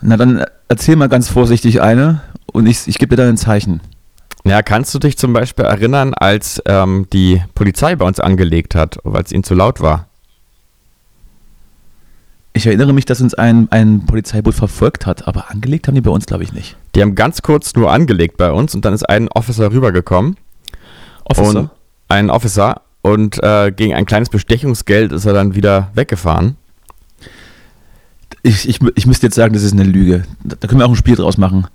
[0.00, 2.20] Na dann erzähl mal ganz vorsichtig eine
[2.52, 3.80] und ich, ich gebe dir dann ein Zeichen.
[4.44, 8.98] Ja, kannst du dich zum Beispiel erinnern, als ähm, die Polizei bei uns angelegt hat,
[9.02, 10.08] weil es ihnen zu laut war?
[12.64, 16.10] Ich erinnere mich, dass uns ein, ein Polizeiboot verfolgt hat, aber angelegt haben die bei
[16.10, 16.78] uns, glaube ich, nicht.
[16.94, 20.38] Die haben ganz kurz nur angelegt bei uns und dann ist ein Officer rübergekommen.
[21.24, 21.68] Und
[22.08, 26.56] ein Officer und äh, gegen ein kleines Bestechungsgeld ist er dann wieder weggefahren.
[28.46, 30.24] Ich, ich, ich müsste jetzt sagen, das ist eine Lüge.
[30.44, 31.66] Da können wir auch ein Spiel draus machen.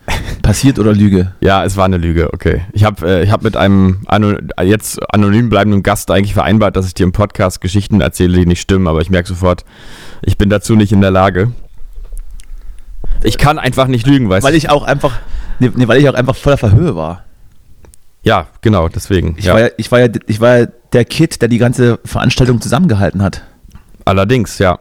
[0.43, 1.33] Passiert oder Lüge?
[1.41, 2.61] Ja, es war eine Lüge, okay.
[2.73, 6.85] Ich habe äh, ich hab mit einem ano jetzt anonym bleibenden Gast eigentlich vereinbart, dass
[6.85, 9.65] ich dir im Podcast Geschichten erzähle, die nicht stimmen, aber ich merke sofort,
[10.21, 11.51] ich bin dazu nicht in der Lage.
[13.23, 14.57] Ich kann einfach nicht lügen, weißt Weil du?
[14.59, 15.17] ich auch einfach,
[15.57, 17.23] nee, nee, weil ich auch einfach voller Verhöhe war.
[18.21, 19.33] Ja, genau, deswegen.
[19.39, 19.53] Ich, ja.
[19.53, 23.23] war ja, ich, war ja, ich war ja der Kid, der die ganze Veranstaltung zusammengehalten
[23.23, 23.43] hat.
[24.05, 24.77] Allerdings, ja.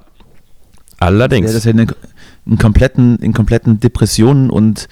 [0.98, 1.46] Allerdings.
[1.46, 1.86] Der das ja in,
[2.46, 4.88] in, kompletten, in kompletten Depressionen und,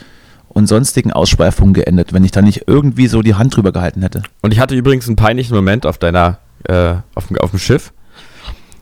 [0.48, 4.22] und sonstigen Ausschweifungen geendet, wenn ich da nicht irgendwie so die Hand drüber gehalten hätte.
[4.42, 7.92] Und ich hatte übrigens einen peinlichen Moment auf deiner, äh, auf, dem- auf dem Schiff.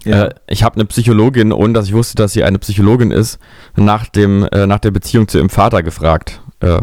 [0.05, 3.39] Äh, ich habe eine Psychologin, ohne dass ich wusste, dass sie eine Psychologin ist,
[3.75, 6.43] nach, dem, äh, nach der Beziehung zu ihrem Vater gefragt.
[6.61, 6.81] Äh,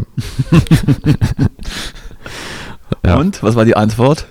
[3.04, 3.16] ja.
[3.16, 4.26] Und, was war die Antwort?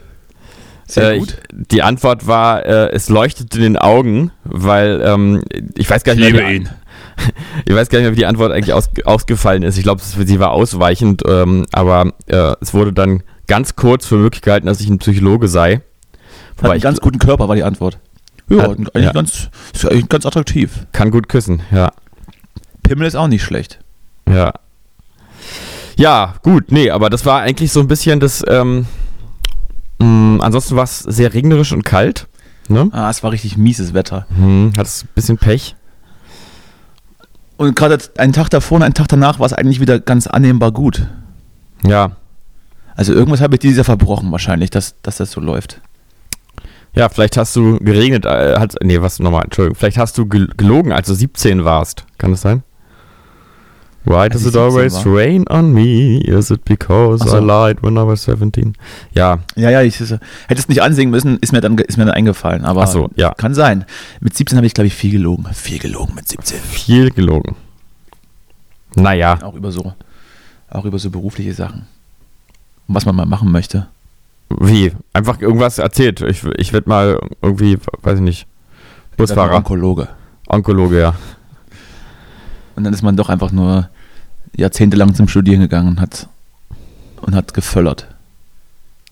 [0.94, 1.38] Sehr gut.
[1.52, 5.44] Ich, die Antwort war, äh, es leuchtet in den Augen, weil ähm,
[5.76, 6.68] ich weiß gar nicht mehr, wie,
[7.66, 9.78] ich weiß gar nicht mehr, wie die Antwort eigentlich aus, ausgefallen ist.
[9.78, 14.42] Ich glaube, sie war ausweichend, ähm, aber äh, es wurde dann ganz kurz für möglich
[14.42, 15.82] gehalten, dass ich ein Psychologe sei.
[16.62, 17.98] Hat einen ganz guten Körper, war die Antwort.
[18.50, 19.14] Ja, hat, eigentlich ja.
[19.14, 20.86] Ganz, ist eigentlich ganz attraktiv.
[20.92, 21.92] Kann gut küssen, ja.
[22.84, 23.80] Pimmel ist auch nicht schlecht.
[24.30, 24.54] Ja.
[25.96, 28.44] Ja, gut, nee, aber das war eigentlich so ein bisschen das.
[28.48, 28.86] Ähm,
[30.02, 32.28] mh, mm, ansonsten war es sehr regnerisch und kalt.
[32.68, 32.90] Ne?
[32.92, 34.26] Ah, es war richtig mieses Wetter.
[34.36, 35.76] Hm, hat es ein bisschen Pech.
[37.58, 40.72] Und gerade einen Tag davor und einen Tag danach war es eigentlich wieder ganz annehmbar
[40.72, 41.08] gut.
[41.84, 42.16] Ja.
[42.96, 45.82] Also irgendwas habe ich dieses Jahr verbrochen wahrscheinlich, dass, dass das so läuft.
[46.94, 50.92] Ja, vielleicht hast du geregnet, äh, hat, nee, was nochmal, Entschuldigung, vielleicht hast du gelogen,
[50.92, 52.06] als du 17 warst.
[52.18, 52.64] Kann das sein?
[54.04, 55.16] Why does it always war?
[55.16, 56.18] rain on me?
[56.18, 57.38] Is it because so.
[57.38, 58.74] I lied when I was 17?
[59.14, 59.40] Ja.
[59.56, 62.66] Ja, ja, ich hätte es nicht ansingen müssen, ist mir dann, ist mir dann eingefallen.
[62.66, 63.34] Aber so, ja.
[63.36, 63.86] kann sein.
[64.20, 65.46] Mit 17 habe ich, glaube ich, viel gelogen.
[65.54, 66.60] Viel gelogen mit 17.
[66.60, 67.56] Viel gelogen.
[68.96, 69.38] Naja.
[69.44, 69.94] Auch über so,
[70.70, 71.86] auch über so berufliche Sachen.
[72.88, 73.88] Und was man mal machen möchte.
[74.60, 74.92] Wie?
[75.14, 76.22] Einfach irgendwas erzählt.
[76.22, 78.48] Ich, ich werde mal irgendwie, weiß ich nicht,
[79.16, 79.56] Busfahrer.
[79.56, 80.08] Onkologe.
[80.48, 81.16] Onkologe, ja.
[82.76, 83.90] Und dann ist man doch einfach nur
[84.56, 86.28] jahrzehntelang zum Studieren gegangen und hat,
[87.22, 88.08] und hat geföllert.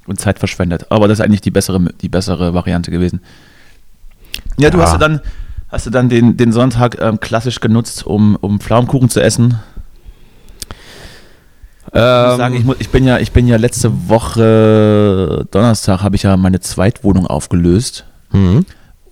[0.05, 0.87] Und Zeit verschwendet.
[0.89, 3.21] Aber das ist eigentlich die bessere, die bessere Variante gewesen.
[4.57, 4.69] Ja, ja.
[4.71, 5.21] du hast ja dann,
[5.69, 9.59] hast du dann den, den Sonntag ähm, klassisch genutzt, um, um Pflaumenkuchen zu essen.
[11.93, 16.23] Ähm, ich, sagen, ich, ich, bin ja, ich bin ja letzte Woche Donnerstag habe ich
[16.23, 18.05] ja meine Zweitwohnung aufgelöst.
[18.31, 18.65] Mhm.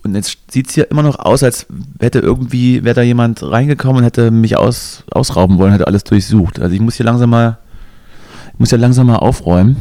[0.07, 1.67] Und jetzt sieht es hier immer noch aus, als
[1.99, 6.59] hätte irgendwie, wäre da jemand reingekommen und hätte mich aus, ausrauben wollen, hätte alles durchsucht.
[6.59, 7.57] Also ich muss hier langsam mal,
[8.53, 9.75] ich muss ja langsam mal aufräumen.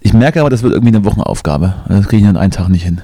[0.00, 1.74] Ich merke aber, das wird irgendwie eine Wochenaufgabe.
[1.84, 3.02] Also das kriege ich an einem Tag nicht hin.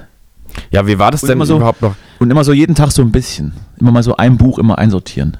[0.71, 1.95] Ja, wie war das und denn so, überhaupt noch?
[2.19, 3.53] Und immer so jeden Tag so ein bisschen.
[3.79, 5.37] Immer mal so ein Buch immer einsortieren.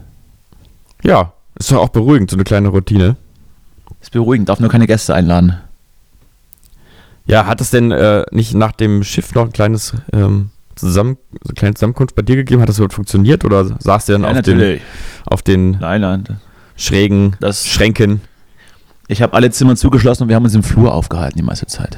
[1.04, 3.18] Ja, ist doch auch beruhigend, so eine kleine Routine.
[4.02, 5.58] Ist beruhigend, darf nur keine Gäste einladen.
[7.26, 11.50] Ja, hat es denn äh, nicht nach dem Schiff noch ein kleines ähm, zusammen, so
[11.50, 12.62] eine kleine Zusammenkunft bei dir gegeben?
[12.62, 14.80] Hat das überhaupt funktioniert oder saß du dann ja, auf, den,
[15.26, 16.24] auf den nein, nein.
[16.76, 18.22] schrägen das, Schränken?
[19.08, 21.98] Ich habe alle Zimmer zugeschlossen und wir haben uns im Flur aufgehalten die meiste Zeit.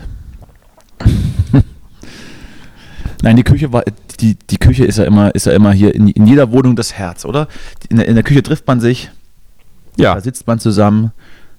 [3.21, 3.83] Nein, die Küche war,
[4.19, 6.93] die, die Küche ist ja immer, ist ja immer hier in, in jeder Wohnung das
[6.93, 7.47] Herz, oder?
[7.89, 9.11] In der, in der Küche trifft man sich,
[9.97, 10.15] ja.
[10.15, 11.11] da sitzt man zusammen,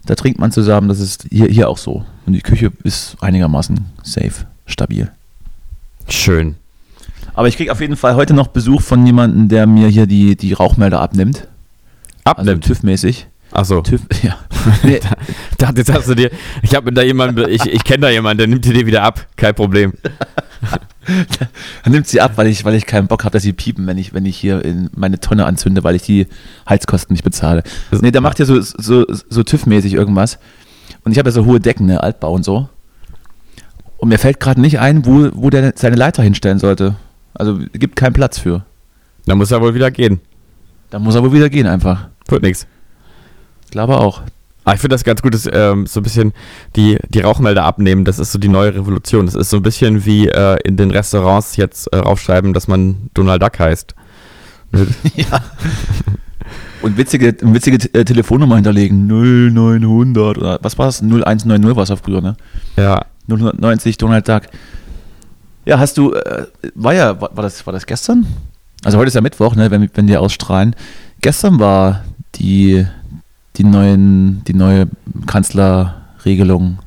[0.07, 2.05] da trinkt man zusammen, das ist hier, hier auch so.
[2.27, 5.11] Und die Küche ist einigermaßen safe, stabil.
[6.09, 6.57] Schön.
[7.35, 10.37] Aber ich kriege auf jeden Fall heute noch Besuch von jemandem, der mir hier die,
[10.37, 11.49] die Rauchmelder abnimmt.
[12.25, 12.65] Abnimmt?
[12.65, 13.27] Also TÜV-mäßig.
[13.53, 13.83] Achso.
[13.83, 14.37] TÜV, ja.
[14.85, 15.01] Nee.
[15.59, 16.31] da, jetzt hast du dir,
[16.63, 19.27] ich habe da jemanden, ich, ich kenne da jemanden, der nimmt dir wieder ab.
[19.37, 19.93] Kein Problem.
[21.85, 23.99] er nimmt sie ab, weil ich, weil ich keinen Bock habe, dass sie piepen, wenn
[23.99, 26.27] ich, wenn ich hier in meine Tonne anzünde, weil ich die
[26.69, 27.63] Heizkosten nicht bezahle.
[27.91, 30.39] Nee, der macht ja so, so, so TÜV-mäßig irgendwas.
[31.05, 32.69] Und ich habe ja so hohe Decken, ne, Altbau und so.
[33.97, 36.97] Und mir fällt gerade nicht ein, wo, wo der seine Leiter hinstellen sollte.
[37.35, 38.65] Also gibt keinen Platz für.
[39.27, 40.21] Dann muss er wohl wieder gehen.
[40.91, 42.09] Dann muss er wohl wieder gehen einfach.
[42.29, 42.67] Wird nichts.
[43.71, 44.23] Glaube auch.
[44.65, 46.33] Ah, ich finde das ganz gut, dass, ähm, so ein bisschen
[46.77, 48.05] die, die Rauchmelder abnehmen.
[48.05, 49.27] Das ist so die neue Revolution.
[49.27, 53.11] Das ist so ein bisschen wie äh, in den Restaurants jetzt äh, raufschreiben, dass man
[53.15, 53.95] Donald Duck heißt.
[55.17, 55.43] ja.
[56.83, 59.07] Und witzige, witzige äh, Telefonnummer hinterlegen.
[59.07, 61.03] 0900 oder was war das?
[61.03, 62.37] 0190 war es ja früher, ne?
[62.77, 63.07] Ja.
[63.27, 64.43] 090 Donald Duck.
[65.65, 68.27] Ja, hast du, äh, war ja, war, war, das, war das gestern?
[68.85, 70.75] Also heute ist ja Mittwoch, ne, wenn, wenn wir ausstrahlen.
[71.21, 72.87] Gestern war die,
[73.57, 74.89] die, neuen, die neue
[75.27, 76.79] Kanzlerregelung.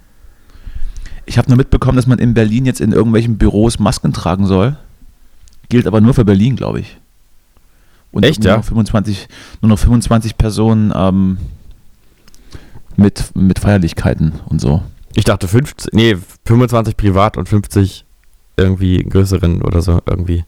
[1.25, 4.77] Ich habe nur mitbekommen, dass man in Berlin jetzt in irgendwelchen Büros Masken tragen soll.
[5.69, 6.97] Gilt aber nur für Berlin, glaube ich.
[8.11, 8.57] Und Echt, nur ja?
[8.57, 9.27] Noch 25,
[9.61, 11.37] nur noch 25 Personen ähm,
[12.97, 14.83] mit, mit Feierlichkeiten und so.
[15.15, 18.05] Ich dachte 50, nee, 25 privat und 50
[18.57, 20.43] irgendwie größeren oder so irgendwie.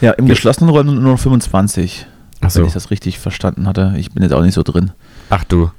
[0.00, 2.06] Ja, im geschlossenen Raum nur noch 25.
[2.40, 2.60] Ach so.
[2.60, 3.94] Wenn ich das richtig verstanden hatte.
[3.96, 4.90] Ich bin jetzt auch nicht so drin.
[5.30, 5.70] Ach du.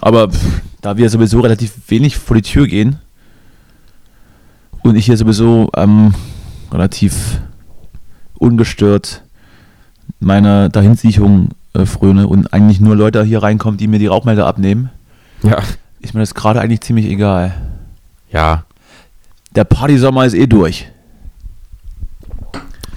[0.00, 2.98] Aber pff, da wir sowieso relativ wenig vor die Tür gehen
[4.82, 6.14] und ich hier sowieso ähm,
[6.70, 7.40] relativ
[8.34, 9.22] ungestört
[10.20, 14.90] meiner Dahinsicherung äh, fröne und eigentlich nur Leute hier reinkommen, die mir die Rauchmelder abnehmen,
[15.42, 15.58] ja.
[16.00, 17.54] ist mir das gerade eigentlich ziemlich egal.
[18.30, 18.64] Ja,
[19.56, 20.86] der Partysommer ist eh durch.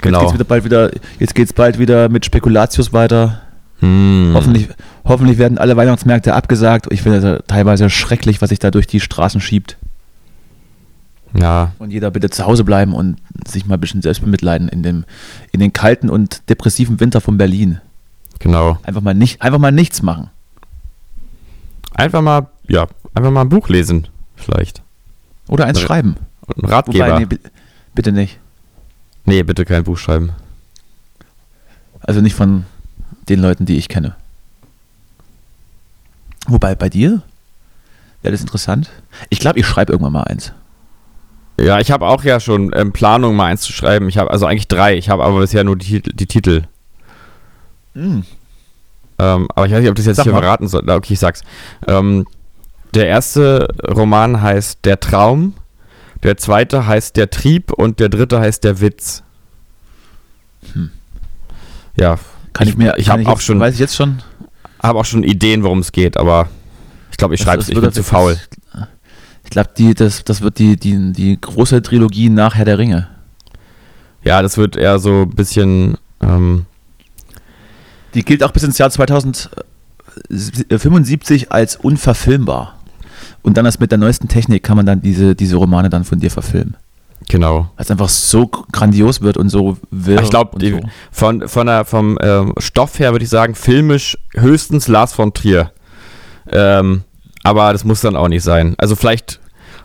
[0.02, 0.20] Genau.
[0.20, 3.42] Jetzt geht's wieder bald wieder, jetzt geht's bald wieder mit Spekulatius weiter.
[3.80, 4.32] Hm.
[4.34, 4.70] Hoffentlich,
[5.06, 6.88] hoffentlich werden alle Weihnachtsmärkte abgesagt.
[6.92, 9.78] Ich finde das teilweise schrecklich, was sich da durch die Straßen schiebt.
[11.34, 13.18] Ja, Und jeder bitte zu Hause bleiben und
[13.48, 15.06] sich mal ein bisschen selbst bemitleiden in dem,
[15.52, 17.80] in den kalten und depressiven Winter von Berlin.
[18.40, 18.78] genau.
[18.84, 20.30] Einfach mal nicht, einfach mal nichts machen.
[21.94, 24.82] Einfach mal, ja, einfach mal ein Buch lesen, vielleicht.
[25.48, 25.86] Oder eins Ja.
[25.88, 26.16] schreiben.
[26.56, 27.06] Und ein Ratgeber.
[27.08, 27.50] Wobei, nee, nee, bi-
[27.96, 28.40] bitte nicht.
[29.26, 30.32] bitte kein Buch schreiben.
[32.02, 32.66] Also nicht von
[33.28, 34.16] den Leuten, die ich kenne.
[36.48, 37.22] Wobei, bei dir?
[38.22, 38.90] Wäre das interessant?
[39.30, 40.52] Ich glaube, ich schreibe irgendwann mal eins.
[41.60, 44.08] Ja, ich habe auch ja schon ähm, Planung, mal eins zu schreiben.
[44.10, 44.98] Ich habe also eigentlich drei.
[44.98, 46.64] Ich habe aber bisher nur die, Titel- die Titel.
[47.96, 48.24] Ähm,
[49.18, 50.40] aber ich weiß nicht, ob das jetzt Sag hier mal.
[50.42, 50.90] verraten soll.
[50.90, 51.42] Okay, ich sag's.
[51.88, 52.26] Ähm,
[52.94, 55.54] der erste Roman heißt Der Traum,
[56.24, 59.22] der zweite heißt Der Trieb und der dritte heißt Der Witz.
[60.74, 60.90] Hm.
[61.98, 62.18] Ja,
[62.54, 64.22] Kann ich, mir, ich habe auch jetzt- schon, Weiß ich jetzt schon?
[64.82, 66.48] habe auch schon Ideen, worum es geht, aber
[67.12, 67.70] ich glaube, ich Das- schreibe das es.
[67.70, 68.38] Ich bin das- zu faul.
[69.44, 73.08] Ich glaube, die, das, das wird die, die, die große Trilogie nach Herr der Ringe.
[74.24, 75.98] Ja, das wird eher so ein bisschen.
[76.22, 76.66] Ähm,
[78.14, 82.78] Die gilt auch bis ins Jahr 2075 als unverfilmbar.
[83.42, 86.20] Und dann erst mit der neuesten Technik kann man dann diese, diese Romane dann von
[86.20, 86.76] dir verfilmen.
[87.28, 87.70] genau.
[87.76, 90.22] Weil es einfach so grandios wird und so wirr.
[90.22, 90.80] Ich glaube, so.
[91.12, 95.72] von, von der, vom ähm, Stoff her würde ich sagen, filmisch höchstens Lars von Trier.
[96.52, 97.04] Ähm,
[97.44, 98.76] aber das muss dann auch nicht sein.
[98.78, 99.40] Also vielleicht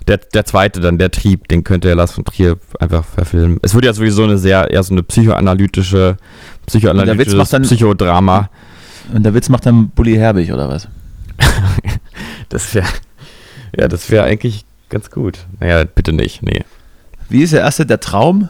[0.08, 3.58] der, der zweite dann, der Trieb, den könnte der Lars von Trier einfach verfilmen.
[3.62, 6.16] Es wird ja sowieso eine sehr, eher so eine psychoanalytische,
[6.66, 8.50] psychoanalytisches macht dann- Psychodrama.
[9.14, 10.88] Und der Witz macht dann Bully Herbig oder was?
[12.50, 12.86] Das wäre,
[13.78, 15.46] ja, das wäre eigentlich ganz gut.
[15.60, 16.64] Naja, bitte nicht, nee.
[17.28, 17.86] Wie ist der erste?
[17.86, 18.48] Der Traum?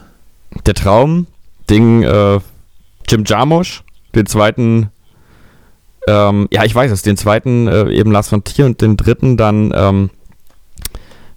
[0.65, 1.27] Der Traum,
[1.69, 2.39] Ding, äh,
[3.07, 3.83] Jim Jarmusch,
[4.13, 4.89] den zweiten,
[6.07, 9.37] ähm, ja, ich weiß es, den zweiten äh, eben Lars von Trier und den dritten
[9.37, 10.09] dann, ähm,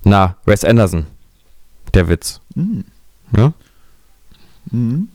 [0.05, 1.07] na, Wes Anderson,
[1.95, 2.41] der Witz.
[2.55, 2.85] Hm.
[3.37, 3.53] Ja?
[4.71, 5.09] Mhm.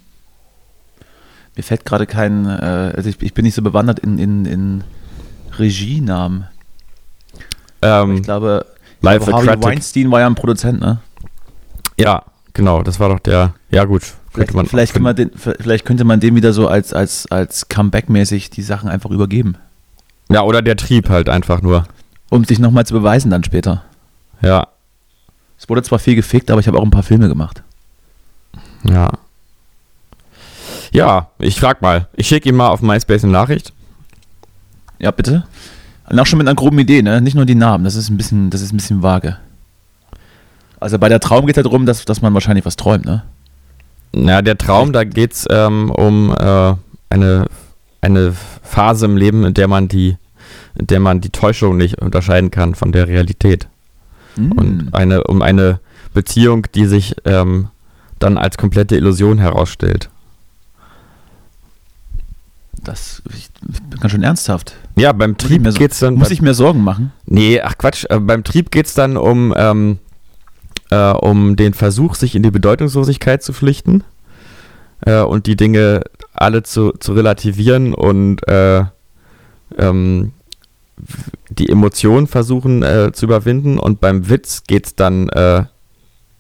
[1.56, 4.84] Mir fällt gerade kein, äh, also ich, ich bin nicht so bewandert in, in, in
[5.58, 6.48] Regienamen.
[7.84, 8.66] Ähm, Ich glaube,
[9.02, 9.64] Live aber Harvey.
[9.64, 11.00] Weinstein war ja ein Produzent, ne?
[11.98, 16.06] Ja, genau, das war doch der, ja gut, Vielleicht, vielleicht, kann man den, vielleicht könnte
[16.06, 19.58] man dem wieder so als, als, als Comeback-mäßig die Sachen einfach übergeben.
[20.30, 21.86] ja, oder der Trieb halt einfach nur.
[22.32, 23.84] Um sich nochmal zu beweisen dann später.
[24.42, 24.68] Ja,
[25.60, 27.62] Es wurde zwar viel gefickt, aber ich habe auch ein paar Filme gemacht.
[28.84, 29.10] ja.
[30.92, 32.08] Ja, ich frag mal.
[32.14, 33.74] Ich schicke ihm mal auf MySpace eine Nachricht.
[35.00, 35.44] Ja, bitte?
[36.14, 37.22] Und auch schon mit einer groben Idee, ne?
[37.22, 39.38] Nicht nur die Namen, das ist ein bisschen, das ist ein bisschen vage.
[40.80, 43.24] Also bei der Traum geht es ja darum, dass, dass man wahrscheinlich was träumt, ne?
[44.12, 46.76] Na, der Traum, da geht es ähm, um äh,
[47.10, 47.48] eine,
[48.02, 50.18] eine Phase im Leben, in der man die,
[50.76, 53.68] in der man die Täuschung nicht unterscheiden kann von der Realität.
[54.36, 54.52] Hm.
[54.52, 55.80] Und eine, um eine
[56.14, 57.70] Beziehung, die sich ähm,
[58.20, 60.12] dann als komplette Illusion herausstellt.
[62.84, 64.76] das ich, ich bin ganz schön ernsthaft.
[64.96, 66.16] Ja, beim Trieb so- geht's dann.
[66.16, 67.12] Muss bei- ich mir Sorgen machen?
[67.26, 68.06] Nee, ach Quatsch.
[68.10, 69.98] Äh, beim Trieb geht es dann um, ähm,
[70.92, 74.04] äh, um den Versuch, sich in die Bedeutungslosigkeit zu flüchten
[75.06, 76.02] äh, und die Dinge
[76.34, 78.84] alle zu, zu relativieren und äh,
[79.78, 80.34] ähm,
[81.50, 83.80] die Emotionen versuchen äh, zu überwinden.
[83.80, 85.64] Und beim Witz geht es dann, äh,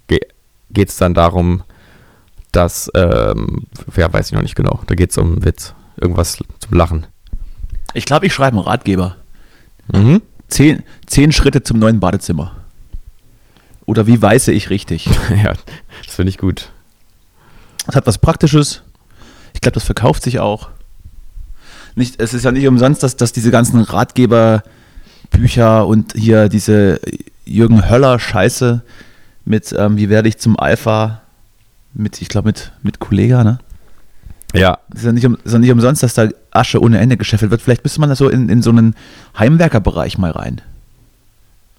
[0.07, 0.19] ge
[0.69, 1.63] geht's dann darum,
[2.51, 3.63] dass, ähm,
[3.95, 5.73] ja, weiß ich noch nicht genau, da geht es um Witz.
[5.99, 7.05] Irgendwas zum Lachen.
[7.93, 9.15] Ich glaube, ich schreibe einen Ratgeber.
[9.91, 10.21] Mhm.
[10.47, 12.55] Zehn, zehn Schritte zum neuen Badezimmer.
[13.85, 15.05] Oder wie weiße ich richtig?
[15.43, 15.53] ja,
[16.05, 16.69] das finde ich gut.
[17.87, 18.81] Es hat was Praktisches.
[19.53, 20.69] Ich glaube, das verkauft sich auch.
[21.95, 26.99] Nicht, es ist ja nicht umsonst, dass, dass diese ganzen Ratgeberbücher und hier diese
[27.45, 28.81] Jürgen Höller-Scheiße
[29.45, 31.21] mit ähm, Wie werde ich zum Alpha
[31.93, 33.59] mit, ich glaube, mit, mit Kollega, ne?
[34.53, 37.17] Ja, Es ist ja, nicht, um- ist ja nicht umsonst, dass da Asche ohne Ende
[37.17, 37.61] gescheffelt wird.
[37.61, 38.95] Vielleicht müsste man da so in, in so einen
[39.37, 40.61] Heimwerkerbereich mal rein.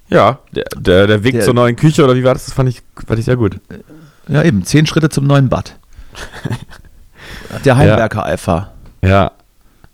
[0.09, 2.47] Ja, der, der, der Weg Der- zur neuen Küche oder wie war das?
[2.47, 3.61] Das fand ich, fand ich sehr gut.
[4.29, 4.65] Ja, eben.
[4.65, 5.77] Zehn Schritte zum neuen Bad.
[7.65, 8.73] Der Heimwerker-Alpha.
[9.03, 9.33] Ja,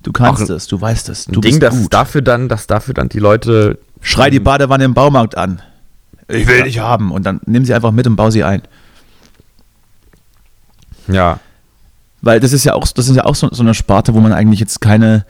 [0.03, 1.27] Du kannst Auch es, du weißt es.
[1.27, 1.93] Du Ding, bist das gut.
[1.93, 3.79] dafür dann, dass dafür dann die Leute.
[4.01, 5.61] Schrei die Badewanne im Baumarkt an.
[6.27, 7.11] Ich will dich haben.
[7.13, 8.63] Und dann nimm sie einfach mit und bau sie ein.
[11.09, 11.39] Ja,
[12.23, 14.33] Weil das ist ja auch, das ist ja auch so, so eine Sparte, wo man
[14.33, 15.25] eigentlich jetzt keine,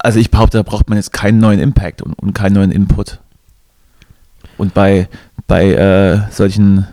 [0.00, 3.20] also ich behaupte, da braucht man jetzt keinen neuen Impact und, und keinen neuen Input.
[4.58, 5.08] Und bei,
[5.46, 6.86] bei äh, solchen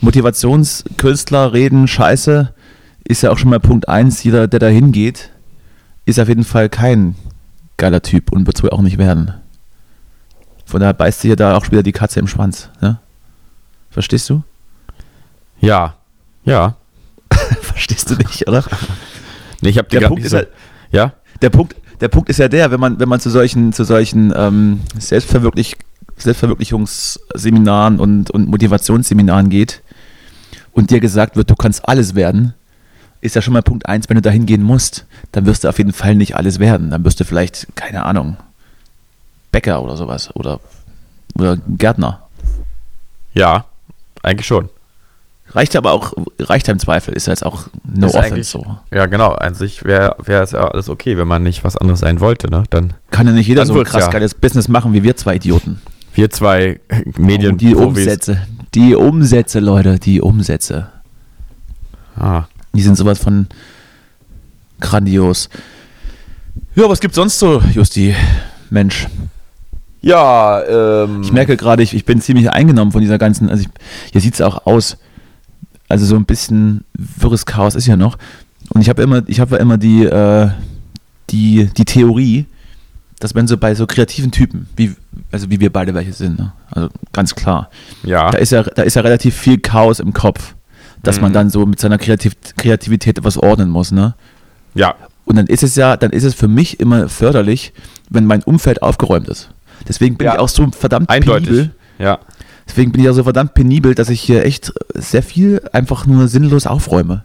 [0.00, 2.54] Motivationskünstler reden Scheiße
[3.04, 5.30] ist ja auch schon mal Punkt 1, jeder, der da hingeht,
[6.06, 7.14] ist auf jeden Fall kein
[7.76, 9.34] geiler Typ und wird wohl auch nicht werden.
[10.64, 12.68] Von daher beißt dir da auch wieder die Katze im Schwanz.
[12.80, 12.98] Ne?
[13.90, 14.42] Verstehst du?
[15.60, 15.94] Ja,
[16.44, 16.76] ja.
[17.78, 18.64] Verstehst du nicht, oder?
[19.60, 20.42] Nee, ich habe Der Punkt, ist ja,
[20.92, 21.12] ja?
[21.42, 24.32] der, Punkt, der Punkt ist ja der, wenn man, wenn man zu solchen, zu solchen
[24.36, 25.76] ähm, Selbstverwirklich,
[26.16, 29.82] Selbstverwirklichungsseminaren und, und Motivationsseminaren geht
[30.70, 32.54] und dir gesagt wird, du kannst alles werden,
[33.20, 35.78] ist ja schon mal Punkt 1, wenn du da hingehen musst, dann wirst du auf
[35.78, 36.90] jeden Fall nicht alles werden.
[36.90, 38.36] Dann wirst du vielleicht, keine Ahnung,
[39.50, 40.60] Bäcker oder sowas oder,
[41.34, 42.28] oder Gärtner.
[43.34, 43.64] Ja,
[44.22, 44.68] eigentlich schon.
[45.50, 48.66] Reicht aber auch, reicht ja im Zweifel, ist ja jetzt auch no Ist offense so.
[48.92, 49.32] Ja, genau.
[49.32, 52.50] An sich wäre wär es ja alles okay, wenn man nicht was anderes sein wollte,
[52.50, 52.64] ne?
[52.70, 54.10] Dann Kann ja nicht jeder so ein krass ja.
[54.10, 55.80] geiles Business machen wie wir zwei Idioten.
[56.14, 56.80] wir zwei
[57.16, 57.52] Medien.
[57.52, 58.42] Und die Umsätze,
[58.74, 60.88] die Umsätze, Leute, die Umsätze.
[62.14, 62.44] Ah.
[62.74, 63.46] Die sind sowas von
[64.80, 65.48] grandios.
[66.74, 68.14] Ja, was gibt's sonst so, Justi?
[68.70, 69.06] Mensch,
[70.02, 70.62] Ja,
[71.04, 71.22] ähm.
[71.22, 73.68] ich merke gerade, ich, ich bin ziemlich eingenommen von dieser ganzen, also ich,
[74.12, 74.98] hier sieht's auch aus.
[75.88, 78.18] Also so ein bisschen wirres Chaos ist ja noch.
[78.70, 80.50] Und ich habe immer, ich habe immer die, äh,
[81.30, 82.46] die, die Theorie,
[83.20, 84.94] dass wenn so bei so kreativen Typen, wie,
[85.32, 86.52] also wie wir beide welche sind, ne?
[86.70, 87.70] also ganz klar,
[88.04, 88.30] ja.
[88.30, 90.54] da ist ja, da ist ja relativ viel Chaos im Kopf,
[91.02, 91.34] dass man Mhm.
[91.34, 94.14] dann so mit seiner Kreativ Kreativität etwas ordnen muss, ne?
[94.74, 94.94] Ja.
[95.24, 97.72] Und dann ist es ja, dann ist es für mich immer förderlich,
[98.10, 99.50] wenn mein Umfeld aufgeräumt ist.
[99.86, 100.34] Deswegen bin Ja.
[100.34, 101.46] ich auch so verdammt Eindeutig.
[101.48, 101.70] penibel.
[101.98, 102.18] Ja.
[102.68, 106.28] Deswegen bin ich auch so verdammt penibel, dass ich hier echt sehr viel einfach nur
[106.28, 107.24] sinnlos aufräume.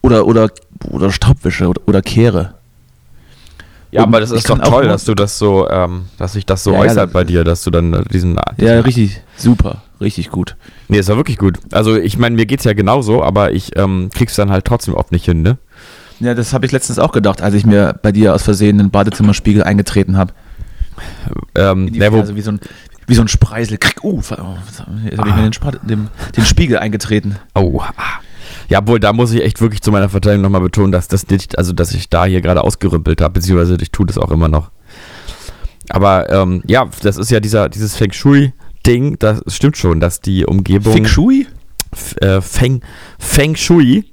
[0.00, 0.50] Oder, oder,
[0.90, 2.54] oder Staubwische oder, oder kehre.
[3.92, 6.64] Ja, Und aber das ist doch toll, dass du das so, ähm, dass sich das
[6.64, 8.34] so Ja, ja, äußert das- bei dir, dass du dann äh, diesen.
[8.36, 10.56] Ja, diesen richtig, super, richtig gut.
[10.88, 11.58] Nee, ist ja wirklich gut.
[11.72, 15.12] Also ich meine, mir geht's ja genauso, aber ich ähm, krieg's dann halt trotzdem oft
[15.12, 15.58] nicht hin, ne?
[16.20, 18.90] Ja, das habe ich letztens auch gedacht, als ich mir bei dir aus Versehen den
[18.90, 20.32] Badezimmerspiegel eingetreten habe.
[21.54, 22.60] Ähm, die wo, Ferse, wie, so ein,
[23.06, 23.78] wie so ein Spreisel.
[23.78, 27.36] Krieg, uh, oh, jetzt habe ich mir den, Spad- dem, den Spiegel eingetreten.
[27.54, 27.92] oh, ah.
[28.68, 31.58] Ja, wohl, da muss ich echt wirklich zu meiner Verteidigung nochmal betonen, dass das nicht,
[31.58, 34.70] also dass ich da hier gerade ausgerümpelt habe, beziehungsweise ich tue das auch immer noch.
[35.88, 40.46] Aber ähm, ja, das ist ja dieser, dieses Feng Shui-Ding, das stimmt schon, dass die
[40.46, 40.92] Umgebung.
[40.92, 41.46] Feng Shui?
[41.92, 42.82] F- äh, Feng,
[43.18, 44.04] Feng Shui,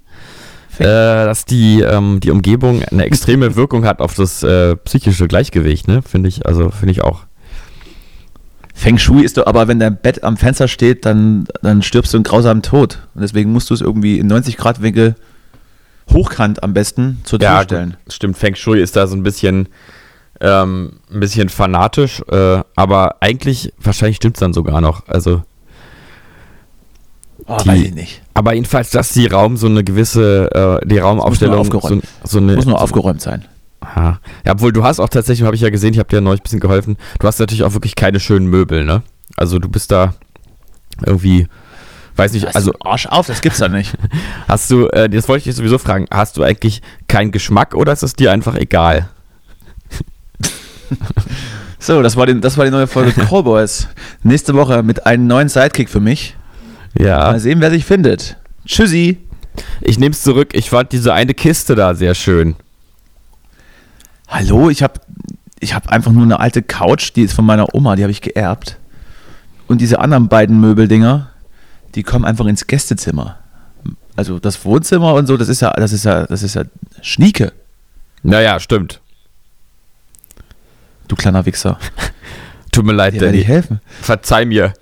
[0.79, 0.85] Äh,
[1.25, 6.01] dass die, ähm, die Umgebung eine extreme Wirkung hat auf das äh, psychische Gleichgewicht, ne?
[6.01, 7.21] Finde ich, also finde ich auch.
[8.73, 12.17] Feng Shui ist doch, aber wenn dein Bett am Fenster steht, dann, dann stirbst du
[12.17, 12.99] einen grausamen Tod.
[13.13, 15.15] Und deswegen musst du es irgendwie in 90 Grad Winkel
[16.11, 17.97] hochkant am besten zur Tür Ja, stellen.
[18.07, 18.37] stimmt.
[18.37, 19.67] Feng Shui ist da so ein bisschen,
[20.39, 25.05] ähm, ein bisschen fanatisch, äh, aber eigentlich, wahrscheinlich stimmt es dann sogar noch.
[25.09, 25.43] Also,
[27.51, 28.21] Oh, Die- weiß ich nicht.
[28.35, 32.03] aber jedenfalls, dass die Raum so eine gewisse, äh, die Raumaufstellung, so, aufgeräumt.
[32.23, 33.45] so eine, Muss nur so, aufgeräumt sein.
[33.81, 34.19] Aha.
[34.45, 36.43] Ja, obwohl du hast auch tatsächlich, habe ich ja gesehen, ich habe dir neulich ein
[36.43, 39.01] bisschen geholfen, du hast natürlich auch wirklich keine schönen Möbel, ne?
[39.35, 40.13] Also du bist da
[41.05, 41.47] irgendwie,
[42.17, 43.97] weiß nicht, also Arsch auf, das gibt's ja nicht.
[44.47, 47.93] hast du, äh, das wollte ich dich sowieso fragen, hast du eigentlich keinen Geschmack oder
[47.93, 49.09] ist es dir einfach egal?
[51.81, 53.87] So, das war, die, das war die neue Folge Cowboys.
[54.23, 56.35] Nächste Woche mit einem neuen Sidekick für mich.
[56.97, 57.17] Ja.
[57.31, 58.37] Mal sehen, wer sich findet.
[58.65, 59.17] Tschüssi.
[59.81, 62.55] Ich nehme es zurück, ich fand diese eine Kiste da sehr schön.
[64.27, 64.93] Hallo, ich habe
[65.59, 68.21] ich hab einfach nur eine alte Couch, die ist von meiner Oma, die habe ich
[68.21, 68.77] geerbt.
[69.67, 71.29] Und diese anderen beiden Möbeldinger,
[71.95, 73.37] die kommen einfach ins Gästezimmer.
[74.15, 76.63] Also das Wohnzimmer und so, das ist ja, das ist ja, das ist ja
[77.01, 77.51] Schnieke,
[78.23, 79.01] Naja, stimmt.
[81.07, 81.77] du kleiner Wichser.
[82.71, 83.39] Tut mir leid, Dir Danny.
[83.39, 83.81] ich helfen.
[84.01, 84.73] Verzeih mir.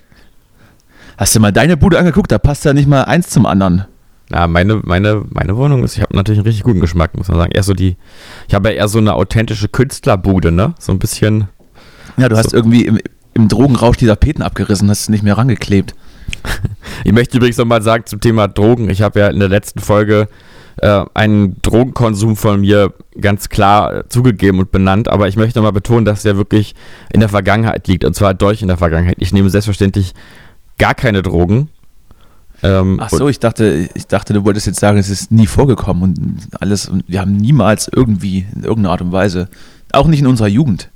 [1.17, 2.31] Hast du mal deine Bude angeguckt?
[2.31, 3.85] Da passt ja nicht mal eins zum anderen.
[4.29, 7.37] Na, meine, meine, meine Wohnung ist, ich habe natürlich einen richtig guten Geschmack, muss man
[7.37, 7.51] sagen.
[7.51, 7.95] Eher so die,
[8.47, 10.75] ich habe ja eher so eine authentische Künstlerbude, ne?
[10.79, 11.47] So ein bisschen.
[12.17, 12.57] Ja, du hast So.
[12.57, 12.99] irgendwie im,
[13.33, 15.93] im Drogenrausch die Tapeten abgerissen, hast nicht mehr rangeklebt.
[17.03, 18.89] Ich möchte übrigens nochmal sagen zum Thema Drogen.
[18.89, 20.27] Ich habe ja in der letzten Folge
[20.77, 25.73] äh, einen Drogenkonsum von mir ganz klar äh, zugegeben und benannt, aber ich möchte nochmal
[25.73, 26.75] betonen, dass der wirklich
[27.13, 29.17] in der Vergangenheit liegt und zwar durch in der Vergangenheit.
[29.19, 30.13] Ich nehme selbstverständlich
[30.77, 31.69] gar keine Drogen.
[32.63, 36.03] Ähm, Ach so, ich dachte, ich dachte, du wolltest jetzt sagen, es ist nie vorgekommen
[36.03, 36.89] und alles.
[36.89, 39.49] Und wir haben niemals irgendwie in irgendeiner Art und Weise,
[39.93, 40.89] auch nicht in unserer Jugend,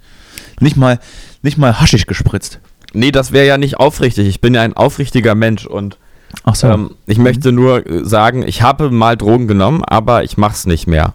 [0.60, 1.00] nicht mal,
[1.44, 2.60] nicht mal Haschisch gespritzt.
[2.94, 4.28] Nee, das wäre ja nicht aufrichtig.
[4.28, 5.98] Ich bin ja ein aufrichtiger Mensch und
[6.44, 6.68] Ach so.
[6.68, 10.88] ähm, ich möchte nur äh, sagen, ich habe mal Drogen genommen, aber ich mach's nicht
[10.88, 11.14] mehr.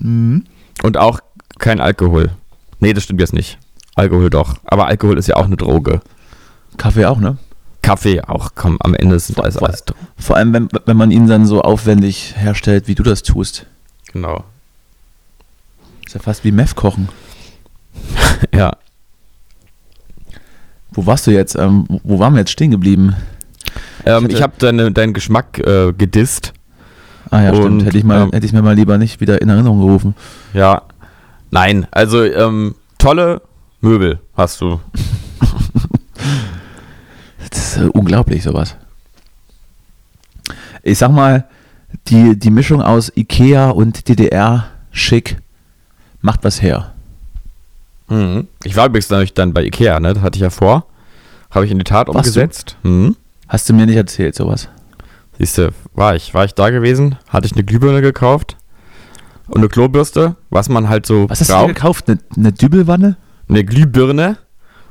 [0.00, 0.44] Mhm.
[0.82, 1.20] Und auch
[1.58, 2.30] kein Alkohol.
[2.80, 3.58] Nee, das stimmt jetzt nicht.
[3.94, 4.56] Alkohol doch.
[4.64, 6.00] Aber Alkohol ist ja auch eine Droge.
[6.76, 7.38] Kaffee auch, ne?
[7.86, 9.96] Kaffee auch, komm, am Ende ist Vor- alles, drin.
[10.18, 13.66] Vor allem, wenn, wenn man ihn dann so aufwendig herstellt, wie du das tust.
[14.12, 14.44] Genau.
[16.04, 17.08] Ist ja fast wie Meth kochen.
[18.54, 18.76] Ja.
[20.92, 21.54] Wo warst du jetzt?
[21.56, 23.14] Ähm, wo- waren wir jetzt stehen geblieben?
[24.04, 26.52] Ähm, hatte- ich habe deine, deinen Geschmack äh, gedisst.
[27.30, 27.84] Ah ja, Und, stimmt.
[27.86, 30.14] Hätte ich, mal, ähm, hätte ich mir mal lieber nicht wieder in Erinnerung gerufen.
[30.52, 30.82] Ja.
[31.50, 33.42] Nein, also ähm, tolle
[33.80, 34.80] Möbel hast du.
[37.50, 38.76] Das ist äh, unglaublich, sowas.
[40.82, 41.44] Ich sag mal,
[42.08, 45.38] die, die Mischung aus Ikea und DDR-Schick
[46.20, 46.92] macht was her.
[48.08, 48.46] Mhm.
[48.64, 50.14] Ich war übrigens dann bei Ikea, ne?
[50.14, 50.86] Das hatte ich ja vor.
[51.50, 52.40] Habe ich in die Tat Warst du?
[52.40, 52.76] umgesetzt.
[52.82, 53.16] Mhm.
[53.48, 54.68] Hast du mir nicht erzählt, sowas?
[55.38, 58.56] Siehst du, war ich, war ich da gewesen, hatte ich eine Glühbirne gekauft
[59.48, 61.68] und eine Klobürste, was man halt so Was hast du braucht.
[61.68, 62.08] gekauft?
[62.08, 63.16] Eine, eine Dübelwanne?
[63.48, 64.38] Eine Glühbirne,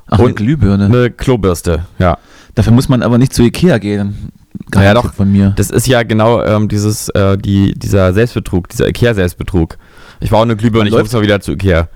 [0.08, 0.86] Ach, eine Und Glühbirne.
[0.86, 2.18] eine Klobürste, ja.
[2.56, 4.32] Dafür muss man aber nicht zu Ikea gehen.
[4.74, 5.14] Na ja, doch.
[5.14, 5.53] von mir.
[5.58, 9.78] Das ist ja genau ähm, dieses, äh, die, dieser Selbstbetrug, dieser Ikea-Selbstbetrug.
[10.22, 11.89] Ich war auch eine Glühbirne, Man ich läuft- muss mal wieder zu Ikea.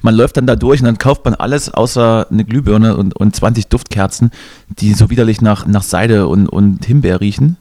[0.00, 3.36] Man läuft dann da durch und dann kauft man alles außer eine Glühbirne und, und
[3.36, 4.30] 20 Duftkerzen,
[4.68, 7.56] die so widerlich nach, nach Seide und, und Himbeer riechen.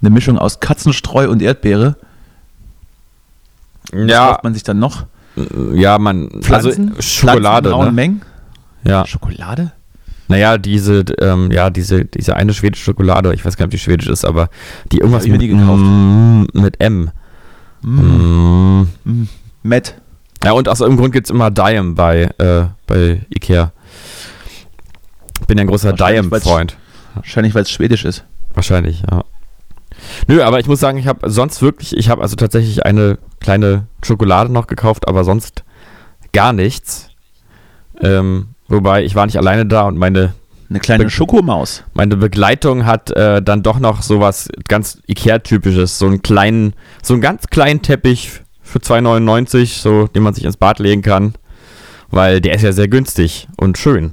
[0.00, 1.96] Eine Mischung aus Katzenstreu und Erdbeere.
[3.92, 5.06] Was Ja, kauft man sich dann noch?
[5.74, 6.90] ja, man, Pflanzen?
[6.90, 7.92] also Schokolade, Pflanzen in ne?
[7.92, 8.22] Mengen?
[8.84, 9.06] Ja.
[9.06, 9.72] Schokolade?
[10.28, 13.84] Naja, diese, ähm, ja, diese, diese eine schwedische Schokolade, ich weiß gar nicht, ob die
[13.84, 14.48] schwedisch ist, aber
[14.90, 15.82] die irgendwas mit, nie gekauft.
[15.82, 17.10] Mm, mit M.
[17.82, 18.00] Mm.
[18.00, 18.88] Mm.
[19.04, 19.28] Mm.
[19.62, 20.00] Matt.
[20.44, 23.72] Ja, und aus irgendeinem Grund gibt es immer Dime bei, äh, bei Ikea.
[25.46, 26.76] Bin ja ein großer Dime-Freund.
[27.14, 28.24] Wahrscheinlich, weil es schwedisch ist.
[28.54, 29.24] Wahrscheinlich, ja.
[30.26, 33.86] Nö, aber ich muss sagen, ich habe sonst wirklich, ich habe also tatsächlich eine kleine
[34.02, 35.64] Schokolade noch gekauft, aber sonst
[36.32, 37.10] gar nichts.
[38.00, 40.34] Ähm, wobei, ich war nicht alleine da und meine,
[40.68, 41.84] Eine kleine Be- Schokomaus.
[41.94, 47.20] meine Begleitung hat äh, dann doch noch sowas ganz Ikea-typisches, so einen kleinen, so einen
[47.22, 51.34] ganz kleinen Teppich für 2,99, so, den man sich ins Bad legen kann.
[52.10, 54.12] Weil der ist ja sehr günstig und schön.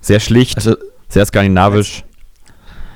[0.00, 0.76] Sehr schlicht, Also,
[1.08, 2.04] sehr skandinavisch.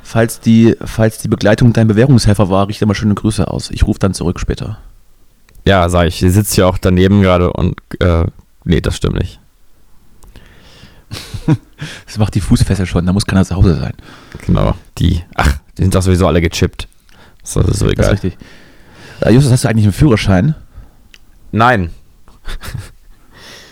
[0.03, 3.71] falls die, falls die Begleitung dein Bewährungshelfer war, richte mal schöne Grüße aus.
[3.71, 4.79] Ich rufe dann zurück später.
[5.67, 6.17] Ja, sag ich.
[6.21, 8.25] Sie sitzt ja auch daneben gerade und äh,
[8.65, 9.41] nee, das stimmt nicht.
[12.07, 13.93] Das macht die Fußfessel schon, da muss keiner zu Hause sein.
[14.47, 14.75] Genau.
[14.99, 16.89] Die, ach, die sind doch sowieso alle gechippt.
[17.43, 18.11] Ist doch so Das ist egal.
[18.11, 18.37] richtig.
[19.21, 20.55] Äh, Justus, hast du eigentlich einen Führerschein?
[21.53, 21.91] Nein.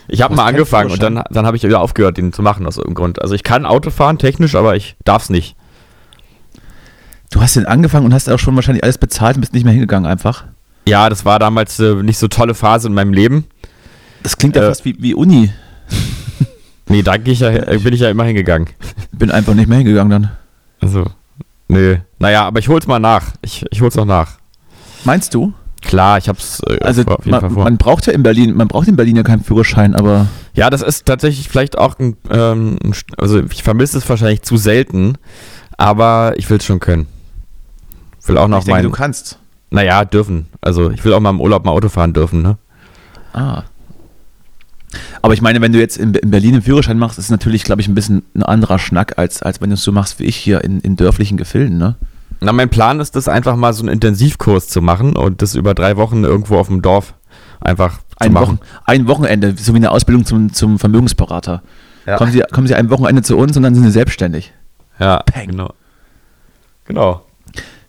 [0.09, 2.77] Ich habe mal angefangen und dann, dann habe ich wieder aufgehört, den zu machen aus
[2.77, 3.23] irgendeinem Grund.
[3.23, 5.57] Also ich kann Auto fahren, technisch, aber ich darf es nicht.
[7.31, 9.73] Du hast den angefangen und hast auch schon wahrscheinlich alles bezahlt und bist nicht mehr
[9.73, 10.45] hingegangen einfach.
[10.87, 13.47] Ja, das war damals äh, nicht so tolle Phase in meinem Leben.
[14.23, 15.51] Das klingt ja Äh, fast wie, wie Uni.
[16.93, 18.69] Nee, da ich ja, äh, bin ich ja immer hingegangen.
[19.13, 20.31] Bin einfach nicht mehr hingegangen dann.
[20.79, 21.07] Also,
[21.69, 21.97] nö.
[22.19, 23.29] Naja, aber ich hol's mal nach.
[23.41, 24.33] Ich, ich hol's noch nach.
[25.05, 25.55] Meinst du?
[25.81, 27.65] Klar, ich hab's äh, Also auf jeden Fall man, vor.
[27.65, 30.83] man braucht ja in Berlin, man braucht in Berlin ja keinen Führerschein, aber Ja, das
[30.83, 32.79] ist tatsächlich vielleicht auch ein, ähm,
[33.17, 35.17] also ich vermisse es wahrscheinlich zu selten,
[35.79, 37.07] aber ich will es schon können.
[38.27, 39.39] Will auch noch ich denke, du kannst.
[39.71, 40.47] naja, dürfen.
[40.61, 42.59] Also ich will auch mal im Urlaub mal Auto fahren dürfen, ne?
[43.33, 43.63] Ah.
[45.23, 47.65] Aber ich meine, wenn du jetzt in, in Berlin einen Führerschein machst, ist es natürlich,
[47.65, 50.25] glaube ich, ein bisschen ein anderer Schnack, als, als wenn du es so machst wie
[50.25, 51.97] ich hier in, in dörflichen Gefilden, ne?
[52.41, 55.75] Na, mein Plan ist es einfach mal so einen Intensivkurs zu machen und das über
[55.75, 57.15] drei Wochen irgendwo auf dem Dorf
[57.61, 58.47] einfach zu Ein, machen.
[58.47, 61.63] Wochen, ein Wochenende, so wie eine Ausbildung zum, zum Vermögensberater.
[62.05, 62.17] Ja.
[62.17, 64.53] Kommen, Sie, kommen Sie ein Wochenende zu uns und dann sind Sie selbstständig.
[64.99, 65.51] Ja, Peng.
[65.51, 65.73] genau.
[66.85, 67.25] Genau.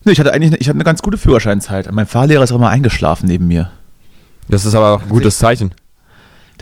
[0.04, 1.92] Nee, ich hatte eigentlich eine, ich hatte eine ganz gute Führerscheinzeit.
[1.92, 3.72] Mein Fahrlehrer ist auch mal eingeschlafen neben mir.
[4.50, 5.74] Das ist aber auch ein gutes Zeichen.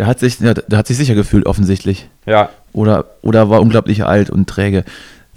[0.02, 2.10] Der hat sich, der, der hat sich sicher gefühlt, offensichtlich.
[2.26, 2.50] Ja.
[2.74, 4.84] Oder, oder war unglaublich alt und träge.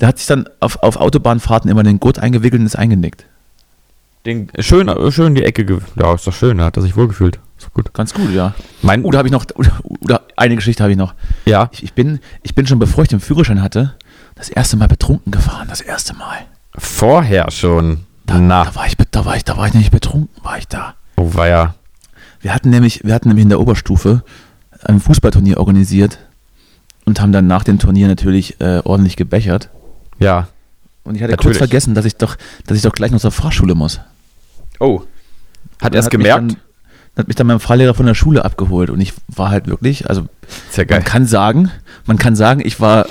[0.00, 3.26] Der hat sich dann auf, auf Autobahnfahrten immer den Gurt eingewickelt und ist eingenickt.
[4.24, 5.66] Den, schön, schön die Ecke.
[5.66, 7.38] ge- Ja, ist doch schön, da hat er sich wohlgefühlt.
[7.58, 7.92] Ist doch gut.
[7.92, 8.54] Ganz gut, ja.
[8.80, 11.12] Mein, Oh, da habe ich noch, oder, oder eine Geschichte habe ich noch.
[11.44, 11.68] ja.
[11.72, 13.92] Ich, ich, bin, ich bin schon, bevor ich den Führerschein hatte,
[14.34, 15.66] das erste Mal betrunken gefahren.
[15.68, 16.38] Das erste Mal.
[16.78, 18.06] Vorher schon.
[18.24, 20.66] Da, Na, da war ich, da war ich, da war ich nicht betrunken, war ich
[20.68, 20.94] da.
[21.16, 21.74] oh war ja.
[22.40, 24.22] Wir hatten nämlich, wir hatten nämlich in der Oberstufe
[24.84, 26.18] ein Fußballturnier organisiert
[27.04, 29.70] und haben dann nach dem Turnier natürlich äh, ordentlich gebechert.
[30.18, 30.48] Ja.
[31.04, 31.58] Und ich hatte Natürlich.
[31.58, 34.00] kurz vergessen, dass ich doch, dass ich doch gleich noch zur Fahrschule muss.
[34.80, 35.02] Oh.
[35.82, 36.38] Hat er es gemerkt?
[36.38, 36.58] Dann, dann
[37.16, 40.26] hat mich dann mein Fahrlehrer von der Schule abgeholt und ich war halt wirklich, also
[40.74, 41.70] ja man kann sagen,
[42.06, 43.06] man kann sagen, ich war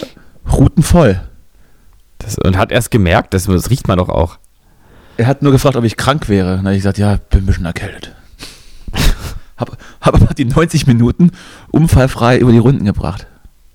[0.52, 1.22] rutenvoll.
[2.18, 3.34] Das, und hat er es gemerkt?
[3.34, 4.40] Das, das riecht man doch auch.
[5.18, 6.56] Er hat nur gefragt, ob ich krank wäre.
[6.56, 8.16] Dann habe ich gesagt, ja, bin ein bisschen erkältet.
[9.70, 11.32] Hab, hab aber die 90 Minuten
[11.72, 13.28] unfallfrei über die Runden gebracht.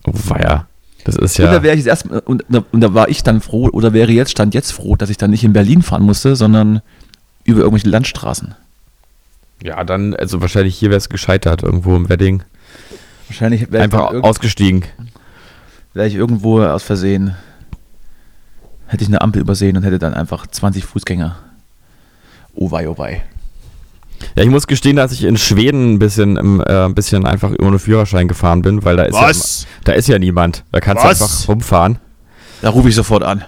[0.06, 0.66] Oh ja.
[1.04, 1.52] Das ist Und ja.
[1.52, 4.12] da wäre ich jetzt erst und, da- und da war ich dann froh oder wäre
[4.12, 6.82] jetzt stand jetzt froh, dass ich dann nicht in Berlin fahren musste, sondern
[7.44, 8.54] über irgendwelche Landstraßen.
[9.62, 12.42] Ja, dann, also wahrscheinlich hier wäre es gescheitert, irgendwo im Wedding.
[13.28, 14.84] Wahrscheinlich wäre ich, Einfach ausgestiegen.
[15.94, 17.34] wär ich irgendwo aus Versehen
[18.88, 21.36] hätte ich eine Ampel übersehen und hätte dann einfach 20 Fußgänger.
[22.54, 23.22] Oh wei, oh wei.
[24.36, 27.52] Ja, ich muss gestehen, dass ich in Schweden ein bisschen, im, äh, ein bisschen einfach
[27.60, 30.64] ohne Führerschein gefahren bin, weil da ist, Ja, da ist ja niemand.
[30.72, 31.18] Da kannst Was?
[31.18, 31.98] du einfach rumfahren.
[32.62, 33.44] Da rufe ich sofort an.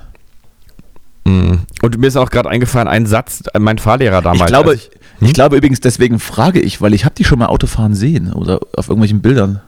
[1.24, 1.60] Mhm.
[1.82, 4.40] Und mir ist auch gerade eingefallen, ein Satz, äh, mein Fahrlehrer damals.
[4.40, 5.32] Ich glaube, ich, Hm?
[5.32, 8.88] glaube übrigens, deswegen frage ich, weil ich habe die schon mal Autofahren sehen oder auf
[8.88, 9.60] irgendwelchen Bildern.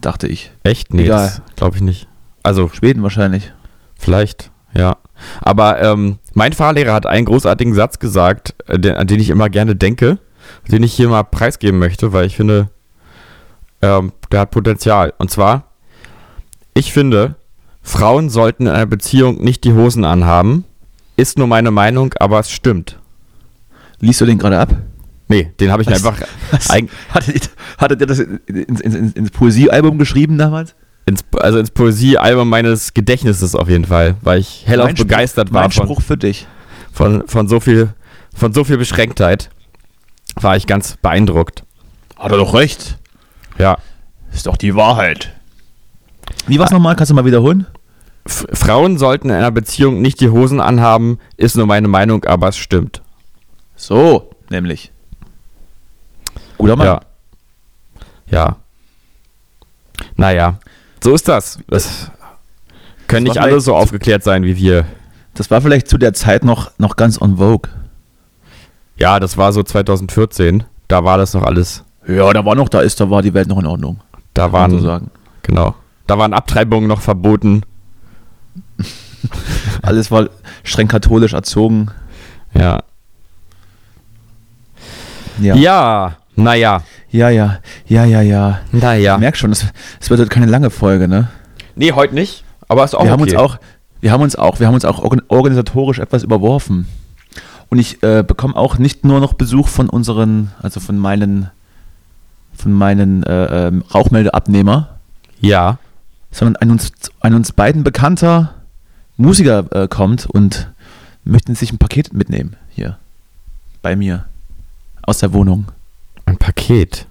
[0.00, 0.50] Dachte ich.
[0.64, 0.92] echt?
[0.92, 1.04] Nee,
[1.56, 2.08] glaube ich nicht.
[2.42, 3.52] Also, Schweden wahrscheinlich.
[3.98, 4.96] vielleicht, ja.
[5.40, 9.48] Aber ähm, mein Fahrlehrer hat einen großartigen Satz gesagt, äh, den, an den ich immer
[9.48, 10.18] gerne denke,
[10.70, 12.68] den ich hier mal preisgeben möchte, weil ich finde,
[13.82, 15.12] ähm, der hat Potenzial.
[15.18, 15.64] Und zwar,
[16.74, 17.36] ich finde,
[17.82, 20.64] Frauen sollten in einer Beziehung nicht die Hosen anhaben.
[21.16, 22.98] Ist nur meine Meinung, aber es stimmt.
[24.00, 24.76] Liest du den gerade ab?
[25.28, 26.04] Nee, den habe ich Was?
[26.04, 26.68] einfach Was?
[27.10, 30.74] Hattet, hattet ihr das ins, ins, ins, ins Poesiealbum geschrieben damals?
[31.06, 35.52] Ins, also ins Poesiealbum meines Gedächtnisses auf jeden Fall, weil ich hellauf Mein Spruch- begeistert
[35.52, 36.46] war Mein von, Spruch für dich.
[36.92, 37.94] von, von, so viel,
[38.34, 39.50] von so viel Beschränktheit.
[40.34, 41.62] War ich ganz beeindruckt.
[42.18, 42.98] Hat er doch recht.
[43.58, 43.78] Ja.
[44.32, 45.32] Ist doch die Wahrheit.
[46.46, 46.96] Wie war's nochmal?
[46.96, 47.66] Kannst du mal wiederholen?
[48.26, 52.48] F Frauen sollten in einer Beziehung nicht die Hosen anhaben, ist nur meine Meinung, aber
[52.48, 53.00] es stimmt.
[53.76, 54.90] So, nämlich.
[56.58, 56.86] Guter Mann.
[56.86, 57.00] Ja.
[58.28, 58.56] Ja.
[60.16, 60.58] Naja,
[61.06, 61.60] so ist das.
[61.68, 62.10] Das
[63.06, 64.86] können Das nicht war alle so aufgeklärt sein wie wir.
[65.34, 67.70] Das war vielleicht zu der Zeit noch, noch ganz on vogue.
[68.96, 70.64] Ja, das war so 2014.
[70.88, 71.84] Da war das noch alles.
[72.08, 74.00] Ja, da war noch, da ist, da war die Welt noch in Ordnung.
[74.34, 75.12] Da waren, so sagen.
[75.42, 75.76] genau.
[76.08, 77.62] Da waren Abtreibungen noch verboten.
[79.82, 80.28] Alles war
[80.64, 81.92] streng katholisch erzogen.
[82.52, 82.82] Ja.
[85.38, 85.54] Ja.
[85.54, 86.82] Ja, naja.
[87.10, 88.60] Ja, ja, ja, ja, ja.
[88.72, 89.14] Naja.
[89.14, 89.66] Ich merk schon, es,
[90.00, 91.28] es wird heute keine lange Folge, ne?
[91.74, 92.44] Nee, heute nicht.
[92.68, 93.32] Aber ist auch wir haben okay.
[93.32, 93.58] uns auch,
[94.00, 96.86] wir haben uns auch, wir haben uns auch organ- organisatorisch etwas überworfen.
[97.68, 101.50] Und ich äh, bekomme auch nicht nur noch Besuch von unseren, also von meinen,
[102.54, 104.96] von meinen äh, ähm, Rauchmeldeabnehmer,
[105.40, 105.78] Ja.
[106.30, 108.54] sondern ein uns, ein uns beiden bekannter
[109.16, 110.70] Musiker äh, kommt und
[111.24, 112.98] möchte sich ein Paket mitnehmen hier
[113.82, 114.26] bei mir
[115.02, 115.66] aus der Wohnung.
[116.26, 117.06] Ein Paket.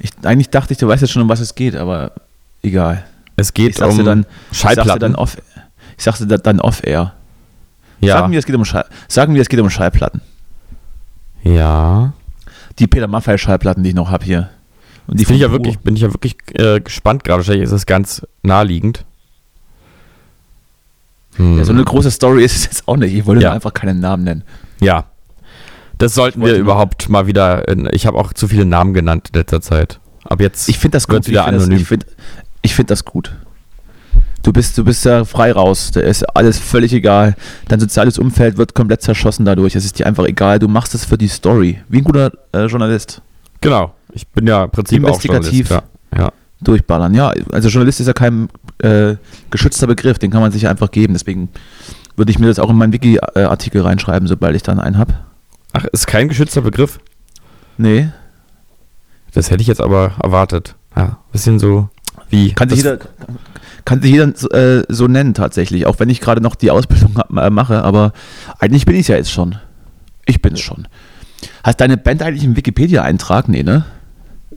[0.00, 2.12] Ich, eigentlich dachte ich, du weißt jetzt schon, um was es geht, aber
[2.62, 3.04] egal.
[3.36, 5.00] Es geht Ich um dann, ich sag's dir Schallplatten.
[5.00, 5.36] dann off,
[5.96, 7.14] ich sag's dir da- dann off air.
[8.00, 8.18] ja.
[8.18, 10.20] Sagen wir, es geht um Schall, sagen wir, es geht um Schallplatten.
[11.42, 12.12] ja.
[12.80, 14.50] Die Peter Maffay Schallplatten, die ich noch habe hier.
[15.06, 17.38] Und die bin ich ja wirklich, bin ich ja wirklich äh, gespannt gerade.
[17.38, 19.04] Wahrscheinlich ist es ganz naheliegend.
[21.36, 21.58] Hm.
[21.58, 23.14] Ja, so eine große Story ist es jetzt auch nicht.
[23.14, 23.52] Ich wollte Ja.
[23.52, 24.42] einfach keinen Namen nennen.
[24.80, 25.04] Ja.
[25.98, 27.68] Das sollten wir überhaupt mal wieder.
[27.68, 30.00] In, ich habe auch zu viele Namen genannt in letzter Zeit.
[30.24, 30.68] Ab jetzt.
[30.68, 31.26] Ich finde das gut.
[31.28, 31.80] wieder ich finde das, anonym.
[31.82, 32.06] ich find,
[32.62, 33.34] ich find das gut.
[34.42, 35.90] Du bist, du bist ja frei raus.
[35.92, 37.34] Da ist alles völlig egal.
[37.68, 39.74] Dein soziales Umfeld wird komplett zerschossen dadurch.
[39.74, 40.58] Es ist dir einfach egal.
[40.58, 41.80] Du machst es für die Story.
[41.88, 43.22] Wie ein guter äh, Journalist.
[43.60, 43.94] genau.
[44.16, 45.66] Ich bin ja im Prinzip Investigativ.
[45.66, 46.24] auch Journalist, Ja.
[46.26, 46.32] ja.
[46.60, 47.14] Durchballern.
[47.14, 49.16] Ja, also Journalist ist ja kein äh,
[49.50, 50.18] geschützter Begriff.
[50.20, 51.14] Den kann man sich ja einfach geben.
[51.14, 51.48] Deswegen
[52.14, 55.14] würde ich mir das auch in meinen Wiki-Artikel reinschreiben, sobald ich dann einen habe.
[55.74, 57.00] Ach, ist kein geschützter Begriff?
[57.76, 58.08] Nee.
[59.32, 60.76] Das hätte ich jetzt aber erwartet.
[60.96, 61.88] Ja, bisschen so
[62.30, 62.52] wie.
[62.52, 62.98] Kann sich jeder,
[63.84, 67.16] kann sich jeder so, äh, so nennen tatsächlich, auch wenn ich gerade noch die Ausbildung
[67.36, 68.12] äh, mache, aber
[68.60, 69.56] eigentlich bin ich ja jetzt schon.
[70.26, 70.86] Ich bin's schon.
[71.64, 73.48] Hast deine Band eigentlich einen Wikipedia-Eintrag?
[73.48, 73.84] Nee, ne?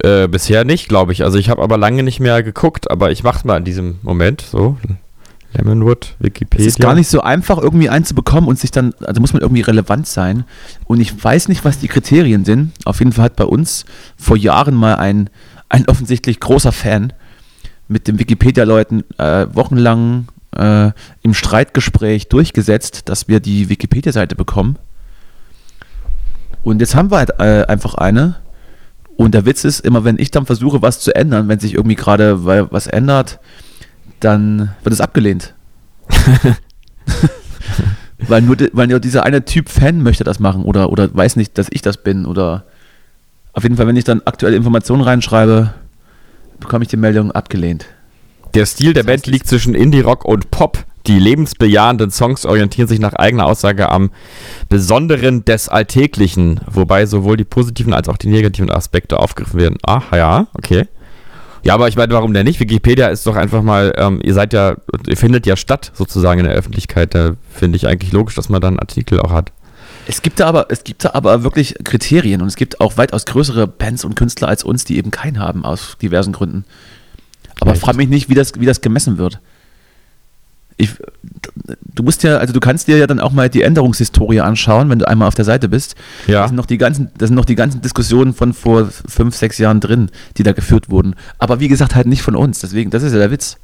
[0.03, 1.23] Äh, bisher nicht, glaube ich.
[1.23, 4.41] Also ich habe aber lange nicht mehr geguckt, aber ich mache mal in diesem Moment
[4.41, 4.77] so.
[5.53, 6.65] Lemonwood, Wikipedia.
[6.65, 9.33] Es ist gar nicht so einfach, irgendwie einen zu bekommen und sich dann, also muss
[9.33, 10.43] man irgendwie relevant sein.
[10.85, 12.73] Und ich weiß nicht, was die Kriterien sind.
[12.85, 13.85] Auf jeden Fall hat bei uns
[14.17, 15.29] vor Jahren mal ein,
[15.69, 17.13] ein offensichtlich großer Fan
[17.87, 20.91] mit den Wikipedia-Leuten äh, wochenlang äh,
[21.21, 24.77] im Streitgespräch durchgesetzt, dass wir die Wikipedia-Seite bekommen.
[26.63, 28.35] Und jetzt haben wir halt äh, einfach eine.
[29.15, 31.95] Und der Witz ist, immer wenn ich dann versuche, was zu ändern, wenn sich irgendwie
[31.95, 33.39] gerade was ändert,
[34.19, 35.53] dann wird es abgelehnt.
[38.19, 41.57] weil, nur, weil nur dieser eine Typ Fan möchte das machen oder, oder weiß nicht,
[41.57, 42.25] dass ich das bin.
[42.25, 42.65] Oder
[43.53, 45.73] auf jeden Fall, wenn ich dann aktuelle Informationen reinschreibe,
[46.59, 47.85] bekomme ich die Meldung abgelehnt.
[48.53, 50.85] Der Stil der Band liegt zwischen Indie-Rock und Pop.
[51.05, 54.11] Die lebensbejahenden Songs orientieren sich nach eigener Aussage am
[54.67, 59.77] Besonderen des Alltäglichen, wobei sowohl die positiven als auch die negativen Aspekte aufgegriffen werden.
[59.83, 60.87] Ach ja, okay.
[61.63, 62.59] Ja, aber ich meine, warum denn nicht?
[62.59, 64.75] Wikipedia ist doch einfach mal, ähm, ihr seid ja,
[65.07, 67.13] ihr findet ja statt sozusagen in der Öffentlichkeit.
[67.13, 69.51] Da finde ich eigentlich logisch, dass man dann einen Artikel auch hat.
[70.09, 73.25] Es gibt da aber, es gibt da aber wirklich Kriterien und es gibt auch weitaus
[73.25, 76.63] größere Bands und Künstler als uns, die eben keinen haben, aus diversen Gründen.
[77.59, 77.81] Aber Echt?
[77.81, 79.39] frag mich nicht, wie das, wie das gemessen wird.
[80.79, 80.91] Ich,
[81.95, 84.99] du musst ja, also du kannst dir ja dann auch mal die Änderungshistorie anschauen, wenn
[84.99, 85.95] du einmal auf der Seite bist.
[86.27, 86.47] Da Ja.
[86.47, 89.79] sind noch die ganzen, da sind noch die ganzen Diskussionen von vor fünf, sechs Jahren
[89.79, 91.15] drin, die da geführt wurden.
[91.39, 92.59] Aber wie gesagt, halt nicht von uns.
[92.59, 93.57] Deswegen, das ist ja der Witz.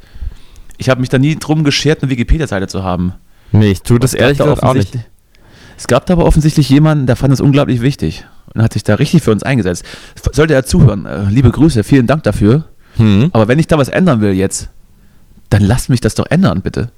[0.77, 3.13] Ich habe mich da nie drum geschert, eine Wikipedia-Seite zu haben.
[3.51, 4.97] Nee, ich tue das ehrlich da gesagt auch nicht.
[5.77, 8.95] Es gab da aber offensichtlich jemanden, der fand es unglaublich wichtig und hat sich da
[8.95, 9.83] richtig für uns eingesetzt.
[10.31, 12.65] Sollte er zuhören, äh, liebe Grüße, vielen Dank dafür.
[12.97, 13.29] Hm.
[13.33, 14.69] Aber wenn ich da was ändern will jetzt,
[15.49, 16.89] dann lasst mich das doch ändern, bitte.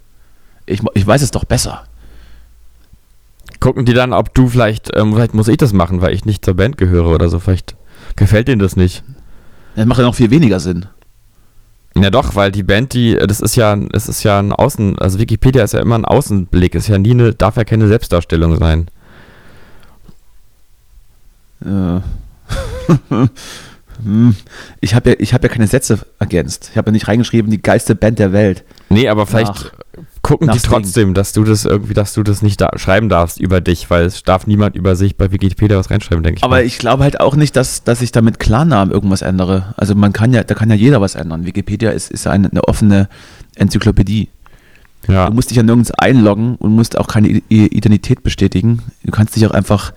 [0.66, 1.84] Ich, ich weiß es doch besser.
[3.60, 6.44] Gucken die dann, ob du vielleicht, ähm, vielleicht muss ich das machen, weil ich nicht
[6.44, 7.40] zur Band gehöre oder so.
[7.40, 7.76] Vielleicht
[8.16, 9.04] gefällt denen das nicht.
[9.76, 10.88] Das macht ja noch viel weniger Sinn.
[11.98, 15.18] Ja doch, weil die Band, die, das ist ja, es ist ja ein Außen, also
[15.18, 18.88] Wikipedia ist ja immer ein Außenblick, ist ja nie eine, darf ja keine Selbstdarstellung sein.
[21.64, 22.02] Äh.
[24.04, 24.36] Hm.
[24.82, 26.70] ich habe ja, ich hab ja keine Sätze ergänzt.
[26.72, 28.66] Ich habe ja nicht reingeschrieben, die geilste Band der Welt.
[28.90, 29.72] Nee, aber vielleicht
[30.26, 33.62] gucken die trotzdem, dass du das irgendwie, dass du das nicht da schreiben darfst über
[33.62, 36.44] dich, weil es darf niemand über sich bei Wikipedia was reinschreiben, denke ich.
[36.44, 36.66] Aber mal.
[36.66, 39.76] ich glaube halt auch nicht, dass, dass ich da mit Klarnamen irgendwas ändere.
[39.78, 41.46] Also man kann ja, da kann ja jeder was ändern.
[41.46, 43.08] Wikipedia ist, ist eine, eine offene
[43.54, 44.30] Enzyklopädie.
[45.08, 45.28] ja.
[45.28, 48.82] Du musst dich ja nirgends einloggen und musst auch keine Identität bestätigen.
[49.04, 49.94] Du kannst dich auch einfach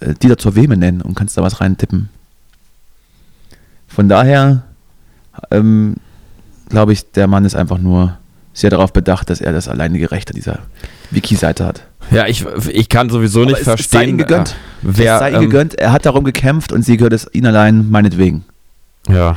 [0.00, 2.08] äh, Dieter zur Weme nennen und kannst da was reintippen.
[3.86, 4.64] Von daher
[5.52, 5.94] ähm,
[6.68, 8.19] glaube ich, der Mann ist einfach nur
[8.52, 10.60] sehr darauf bedacht, dass er das alleinige Recht an dieser
[11.10, 11.86] Wiki-Seite hat.
[12.10, 14.50] ja, ich, ich kann sowieso Aber nicht es- es verstehen, sei ihm gegönnt.
[14.50, 17.28] äh, wer, es sei ihm ähm, gegönnt, er hat darum gekämpft und sie gehört es
[17.32, 18.44] ihn allein meinetwegen.
[19.08, 19.36] Ja.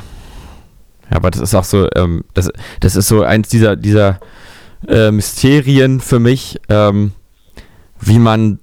[1.09, 2.49] Ja, aber das ist auch so, ähm, das,
[2.79, 4.19] das ist so eins dieser, dieser
[4.87, 7.11] äh, Mysterien für mich, ähm,
[7.99, 8.59] wie man,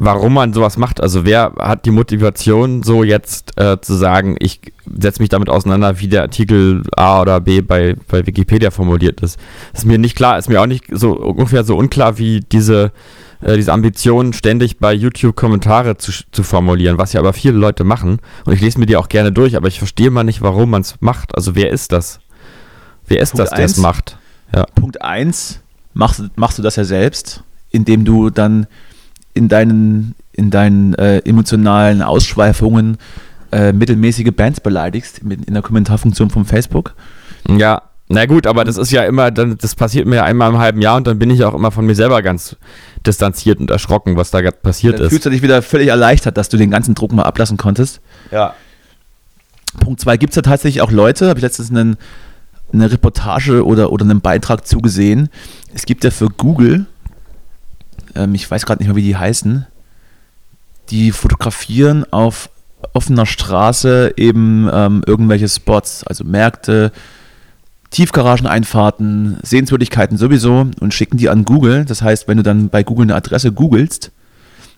[0.00, 1.00] warum man sowas macht.
[1.00, 6.00] Also wer hat die Motivation, so jetzt äh, zu sagen, ich setze mich damit auseinander,
[6.00, 9.38] wie der Artikel A oder B bei, bei Wikipedia formuliert ist.
[9.74, 12.92] ist mir nicht klar, ist mir auch nicht so ungefähr so unklar wie diese
[13.42, 17.84] äh, diese Ambition, ständig bei YouTube Kommentare zu, zu formulieren, was ja aber viele Leute
[17.84, 18.20] machen.
[18.46, 20.80] Und ich lese mir die auch gerne durch, aber ich verstehe mal nicht, warum man
[20.80, 21.34] es macht.
[21.36, 22.20] Also wer ist das?
[23.06, 24.16] Wer ist Punkt das, der es macht?
[24.74, 25.60] Punkt 1,
[25.92, 28.66] machst, machst du das ja selbst, indem du dann
[29.34, 32.98] in deinen, in deinen äh, emotionalen Ausschweifungen
[33.52, 36.94] äh, mittelmäßige Bands beleidigst, mit, in der Kommentarfunktion von Facebook.
[37.48, 40.82] Ja, na gut, aber das ist ja immer, dann, das passiert mir einmal im halben
[40.82, 42.56] Jahr und dann bin ich auch immer von mir selber ganz
[43.06, 45.10] distanziert und erschrocken, was da gerade passiert Dann ist.
[45.10, 48.00] fühlst du dich wieder völlig erleichtert, dass du den ganzen Druck mal ablassen konntest.
[48.32, 48.54] Ja.
[49.78, 51.96] Punkt 2, gibt es da tatsächlich auch Leute, habe ich letztens einen,
[52.72, 55.28] eine Reportage oder, oder einen Beitrag zugesehen.
[55.72, 56.86] Es gibt ja für Google,
[58.14, 59.66] ähm, ich weiß gerade nicht mehr, wie die heißen,
[60.90, 62.50] die fotografieren auf
[62.92, 66.92] offener Straße eben ähm, irgendwelche Spots, also Märkte,
[67.90, 71.84] Tiefgarageneinfahrten, Sehenswürdigkeiten sowieso und schicken die an Google.
[71.84, 74.12] Das heißt, wenn du dann bei Google eine Adresse googelst,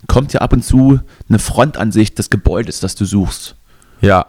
[0.09, 3.55] kommt ja ab und zu eine Frontansicht des Gebäudes, das du suchst.
[4.01, 4.27] Ja.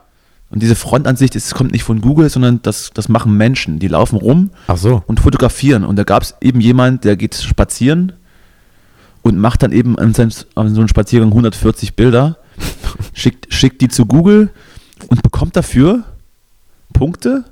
[0.50, 3.80] Und diese Frontansicht, es kommt nicht von Google, sondern das, das machen Menschen.
[3.80, 5.02] Die laufen rum so.
[5.08, 5.84] und fotografieren.
[5.84, 8.12] Und da gab es eben jemand, der geht spazieren
[9.24, 12.38] und macht dann eben an, seinem, an so einem Spaziergang 140 Bilder,
[13.14, 14.52] schickt, schickt die zu Google
[15.08, 16.04] und bekommt dafür
[16.94, 17.46] Punkte.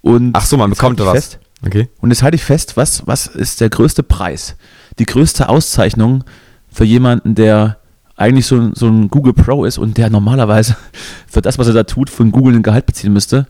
[0.00, 1.12] Und Ach so, man bekommt was.
[1.12, 1.88] Fest, Okay.
[2.00, 4.54] und jetzt halte ich fest, was, was ist der größte Preis?
[5.00, 6.22] Die größte Auszeichnung
[6.70, 7.78] für jemanden, der
[8.14, 10.76] eigentlich so, so ein Google Pro ist und der normalerweise
[11.26, 13.48] für das, was er da tut, von Google ein Gehalt beziehen müsste.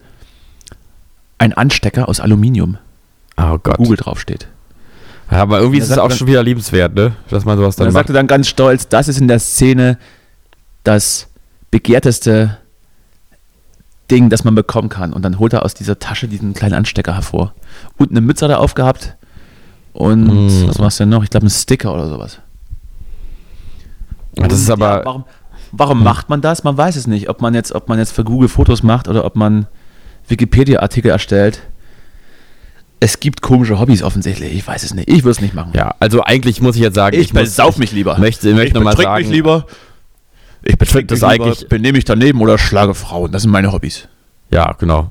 [1.36, 2.78] Ein Anstecker aus Aluminium,
[3.36, 3.76] Oh Gott.
[3.76, 4.48] Google draufsteht.
[5.30, 7.14] Ja, aber irgendwie Er ist es auch dann- schon wieder liebenswert, ne?
[7.28, 8.00] Dass man sowas Und er dann macht.
[8.00, 9.98] sagte dann ganz stolz, das ist in der Szene
[10.84, 11.28] das
[11.70, 12.56] begehrteste
[14.10, 15.12] Ding, das man bekommen kann.
[15.12, 17.52] Und dann holt er aus dieser Tasche diesen kleinen Anstecker hervor.
[17.98, 19.16] Und eine Mütze hat er aufgehabt.
[19.92, 20.68] Und Mm.
[20.68, 21.22] was machst du denn noch?
[21.24, 22.38] Ich glaube, ein Sticker oder sowas.
[24.38, 25.24] Ja, das ist Und, aber- Ja, warum
[25.72, 26.64] warum macht man das?
[26.64, 27.28] Man weiß es nicht.
[27.28, 29.66] Ob man jetzt, ob man jetzt für Google Fotos macht oder ob man
[30.28, 31.60] Wikipedia-Artikel erstellt.
[33.00, 34.52] Es gibt komische Hobbys offensichtlich.
[34.54, 35.08] Ich weiß es nicht.
[35.08, 35.70] Ich würde es nicht machen.
[35.74, 38.18] Ja, also eigentlich muss ich jetzt sagen, Ich, muss- besauf mich lieber.
[38.18, 39.66] möchte, möchte ich nochmal sagen, mich lieber.
[40.64, 43.30] Ich betrink das lieber, eigentlich- benehme mich daneben oder schlage Frauen.
[43.30, 44.08] Das sind meine Hobbys.
[44.50, 45.10] Ja, genau.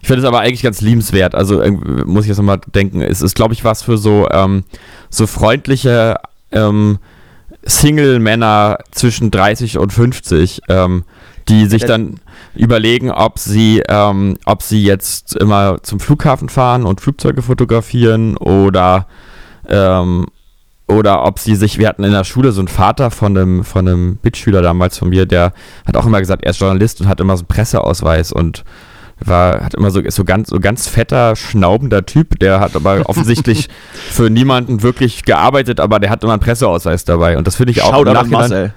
[0.00, 1.34] Ich finde es aber eigentlich ganz liebenswert.
[1.34, 1.62] Also
[2.06, 4.64] muss ich jetzt nochmal denken, es ist, glaube ich, was für so, ähm,
[5.10, 6.16] so freundliche
[6.52, 6.98] ähm,
[7.64, 11.04] Single-Männer zwischen 30 und 50, ähm,
[11.48, 12.20] die sich dann
[12.54, 19.06] überlegen, ob sie, ähm, ob sie jetzt immer zum Flughafen fahren und Flugzeuge fotografieren oder
[19.68, 20.26] ähm,
[20.88, 23.86] oder ob sie sich, wir hatten in der Schule so einen Vater von einem, von
[23.86, 25.52] einem Mitschüler damals von mir, der
[25.86, 28.64] hat auch immer gesagt, er ist Journalist und hat immer so einen Presseausweis und
[29.20, 33.02] war, hat immer so, ist so ganz, so ganz fetter, schnaubender Typ, der hat aber
[33.04, 37.72] offensichtlich für niemanden wirklich gearbeitet, aber der hat immer einen Presseausweis dabei und das finde
[37.72, 38.74] ich auch Shoutout an Marcel.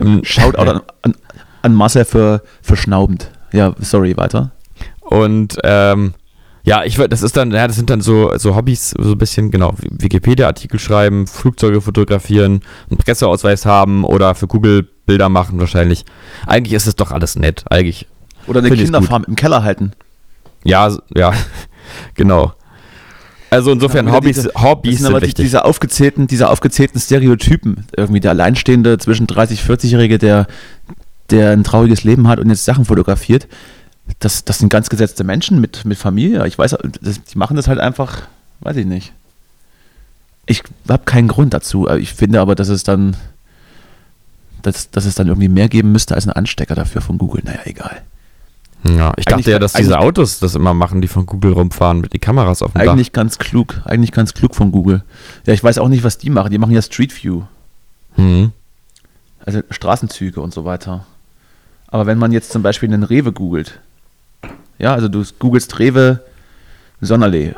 [0.22, 1.14] Shoutout an, an,
[1.62, 3.30] an Marcel für, für schnaubend.
[3.52, 4.52] Ja, sorry, weiter.
[5.00, 6.14] Und ähm,
[6.62, 9.50] ja, ich das ist dann, ja, das sind dann so, so Hobbys, so ein bisschen,
[9.50, 16.04] genau, Wikipedia-Artikel schreiben, Flugzeuge fotografieren, einen Presseausweis haben oder für Google Bilder machen wahrscheinlich.
[16.46, 18.06] Eigentlich ist es doch alles nett, eigentlich.
[18.46, 19.92] Oder eine Kinderfarm im Keller halten.
[20.64, 21.32] Ja, ja,
[22.14, 22.52] genau.
[23.50, 25.44] Also insofern ja, Hobbys, diese, Hobbys sind, aber wichtig.
[25.44, 30.46] Diese aufgezählten, diese aufgezählten Stereotypen, irgendwie der Alleinstehende zwischen 30, 40-Jährige, der,
[31.30, 33.48] der ein trauriges Leben hat und jetzt Sachen fotografiert,
[34.18, 36.46] das, das sind ganz gesetzte Menschen mit, mit Familie.
[36.46, 38.22] Ich weiß, das, die machen das halt einfach,
[38.60, 39.12] weiß ich nicht.
[40.46, 41.88] Ich habe keinen Grund dazu.
[41.88, 43.16] Ich finde aber, dass es dann,
[44.62, 47.42] dass, dass es dann irgendwie mehr geben müsste als ein Anstecker dafür von Google.
[47.44, 48.02] Naja, egal.
[48.82, 52.14] Ja, ich dachte ja, dass diese Autos das immer machen, die von Google rumfahren mit
[52.14, 53.20] den Kameras auf dem Eigentlich Dach.
[53.20, 55.02] ganz klug, eigentlich ganz klug von Google.
[55.46, 56.50] Ja, ich weiß auch nicht, was die machen.
[56.50, 57.42] Die machen ja Street View.
[58.16, 58.52] Mhm.
[59.44, 61.04] Also Straßenzüge und so weiter.
[61.90, 63.80] Aber wenn man jetzt zum Beispiel einen Rewe googelt,
[64.78, 66.20] ja, also du googelst Rewe
[67.00, 67.54] Sonnerlee.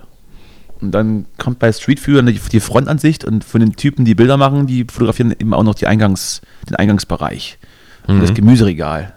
[0.80, 4.36] Und dann kommt bei Street View die, die Frontansicht und von den Typen, die Bilder
[4.36, 7.58] machen, die fotografieren eben auch noch die Eingangs, den Eingangsbereich.
[8.08, 8.14] Mhm.
[8.14, 9.12] Und das Gemüseregal.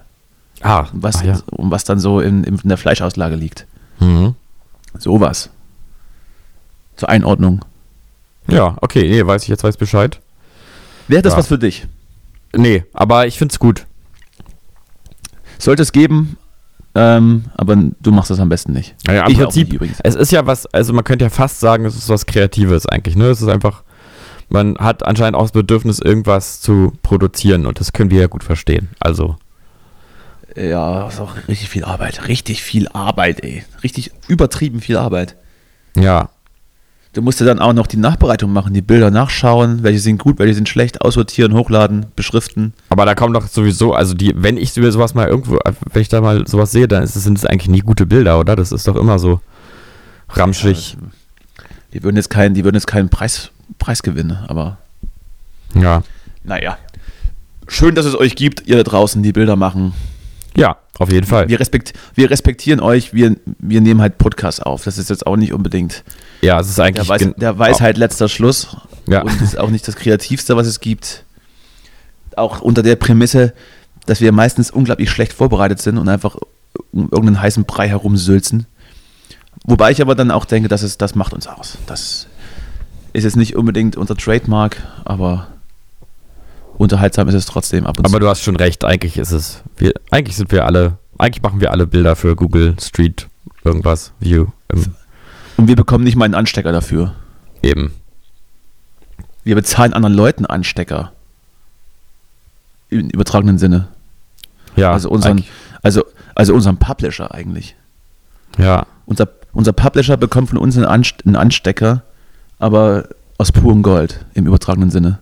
[0.62, 1.40] Ah, was, ach ja.
[1.52, 3.66] um was dann so in, in der Fleischauslage liegt.
[4.00, 4.36] Mhm.
[4.98, 5.50] Sowas.
[6.96, 7.66] Zur Einordnung.
[8.48, 10.20] Ja, okay, nee, weiß ich jetzt weiß Bescheid.
[11.08, 11.40] Wäre das ja.
[11.40, 11.88] was für dich?
[12.56, 13.86] Nee, aber ich finde es gut.
[15.60, 16.38] Sollte es geben,
[16.96, 18.96] ähm, aber du machst das am besten nicht.
[19.06, 20.00] Ja, im Prinzip, übrigens.
[20.04, 23.18] es ist ja was, also man könnte ja fast sagen, es ist was Kreatives eigentlich,
[23.18, 23.26] ne?
[23.26, 23.84] Es ist einfach,
[24.48, 28.44] man hat anscheinend auch das Bedürfnis, irgendwas zu produzieren und das können wir ja gut
[28.44, 28.90] verstehen.
[29.00, 29.36] Also.
[30.56, 32.30] Ja, das ist auch richtig viel Arbeit.
[32.30, 33.66] Richtig viel Arbeit, ey.
[33.84, 35.36] Richtig übertrieben viel Arbeit.
[35.98, 36.30] Ja.
[37.16, 40.38] Du musst ja dann auch noch die Nachbereitung machen, die Bilder nachschauen, welche sind gut,
[40.38, 42.74] welche sind schlecht, aussortieren, hochladen, beschriften.
[42.90, 45.58] Aber da kommen doch sowieso, also die, wenn ich sowas mal irgendwo,
[45.94, 48.58] wenn ich da mal sowas sehe, dann sind es eigentlich nie gute Bilder, oder?
[48.58, 49.40] Das ist doch immer so
[50.32, 50.98] ramschig.
[51.00, 51.08] Ja,
[51.94, 53.50] die würden jetzt keinen, die würden jetzt keinen Preis,
[53.80, 54.78] Preis gewinnen, aber.
[55.74, 56.04] Ja.
[56.44, 56.78] Naja.
[57.70, 59.94] Schön, dass es euch gibt, ihr da draußen, die Bilder machen.
[60.58, 61.48] Ja, auf jeden Fall.
[61.48, 64.84] Wir, respekt, wir respektieren euch, wir, wir nehmen halt Podcasts auf.
[64.84, 66.04] Das ist jetzt auch nicht unbedingt.
[66.42, 67.08] Ja, es ist eigentlich.
[67.08, 68.78] Der, Weiß, der Weisheit letzter Schluss.
[69.08, 69.22] Ja.
[69.22, 71.24] Und ist auch nicht das Kreativste, was es gibt.
[72.36, 73.54] Auch unter der Prämisse,
[74.06, 76.36] dass wir meistens unglaublich schlecht vorbereitet sind und einfach
[76.92, 78.66] um irgendeinen heißen Brei herumsülzen.
[79.64, 81.78] Wobei ich aber dann auch denke, dass es, das macht uns aus.
[81.88, 82.28] Das
[83.14, 85.48] ist jetzt nicht unbedingt unser Trademark, aber
[86.78, 88.20] unterhaltsam ist es trotzdem ab und Aber zu.
[88.20, 91.72] du hast schon recht, eigentlich ist es, wir, eigentlich sind wir alle, eigentlich machen wir
[91.72, 93.28] alle Bilder für Google Street
[93.64, 94.48] irgendwas, View.
[95.58, 97.16] Und wir bekommen nicht mal einen Anstecker dafür.
[97.62, 97.94] Eben.
[99.44, 101.12] Wir bezahlen anderen Leuten Anstecker.
[102.90, 103.88] Im übertragenen Sinne.
[104.76, 104.92] Ja.
[104.92, 105.44] Also unseren,
[105.82, 106.04] also,
[106.34, 107.76] also unseren Publisher eigentlich.
[108.58, 108.86] Ja.
[109.06, 112.04] Unser, unser Publisher bekommt von uns einen Anstecker,
[112.60, 115.20] aber aus purem Gold im übertragenen Sinne.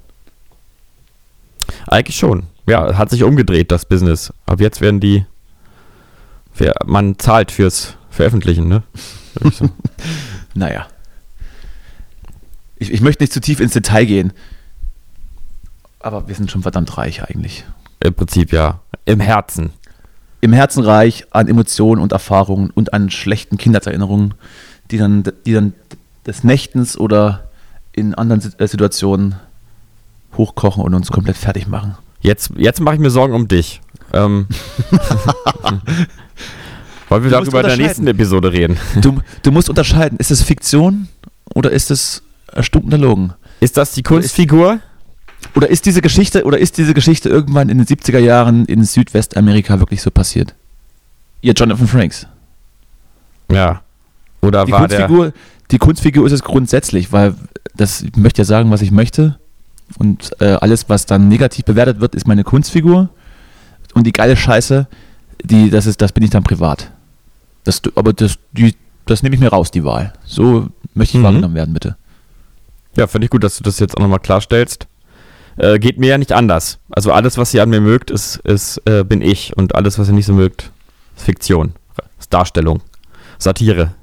[1.88, 2.44] Eigentlich schon.
[2.68, 4.34] Ja, hat sich umgedreht, das Business.
[4.46, 5.26] Ab jetzt werden die.
[6.86, 8.84] Man zahlt fürs Veröffentlichen, ne?
[10.54, 10.88] Naja.
[12.78, 14.34] Ich, ich möchte nicht zu tief ins Detail gehen.
[16.00, 17.66] Aber wir sind schon verdammt reich eigentlich.
[18.02, 18.82] Im Prinzip ja.
[19.06, 19.72] Im Herzen.
[20.42, 24.34] Im Herzen reich an Emotionen und Erfahrungen und an schlechten Kindheitserinnerungen,
[24.92, 25.74] die dann, die dann
[26.26, 27.50] des Nächtens oder
[27.94, 29.36] in anderen Situationen
[30.36, 31.96] hochkochen und uns komplett fertig machen.
[32.20, 33.82] Jetzt, jetzt mache ich mir Sorgen um dich.
[34.12, 34.48] Ähm,
[37.14, 38.78] wollen wir du darüber in der nächsten Episode reden?
[39.02, 41.08] Du, du musst unterscheiden, ist es Fiktion
[41.54, 43.34] oder ist es erstunkener Logen?
[43.60, 44.80] Ist das die Kunstfigur?
[45.56, 49.80] Oder ist diese Geschichte, oder ist diese Geschichte irgendwann in den 70er Jahren in Südwestamerika
[49.80, 50.56] wirklich so passiert?
[51.42, 52.26] Ihr Jonathan Franks.
[53.52, 53.82] Ja.
[54.42, 55.34] Oder die war Kunstfigur, der
[55.70, 57.36] Die Kunstfigur ist es grundsätzlich, weil
[57.76, 59.38] das, ich möchte ja sagen, was ich möchte.
[60.00, 63.10] Und äh, alles, was dann negativ bewertet wird, ist meine Kunstfigur.
[63.94, 64.88] Und die geile Scheiße,
[65.44, 66.93] die, das, ist, das bin ich dann privat.
[67.64, 70.14] Das, aber das, die, das nehme ich mir raus, die Wahl.
[70.26, 71.26] So möchte ich mhm.
[71.26, 71.96] wahrgenommen werden, bitte.
[72.96, 74.88] Ja, finde ich gut, dass du das jetzt auch nochmal klarstellst.
[75.58, 76.80] äh, geht mir ja nicht anders.
[76.90, 80.08] Also alles, was ihr an mir mögt, ist, ist äh, bin ich und alles, was
[80.08, 80.72] ihr nicht so mögt,
[81.16, 81.74] ist Fiktion,
[82.20, 82.82] ist Darstellung,
[83.38, 83.94] Satire.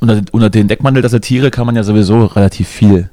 [0.00, 3.10] Unter, unter den Deckmantel der Satire kann man ja sowieso relativ viel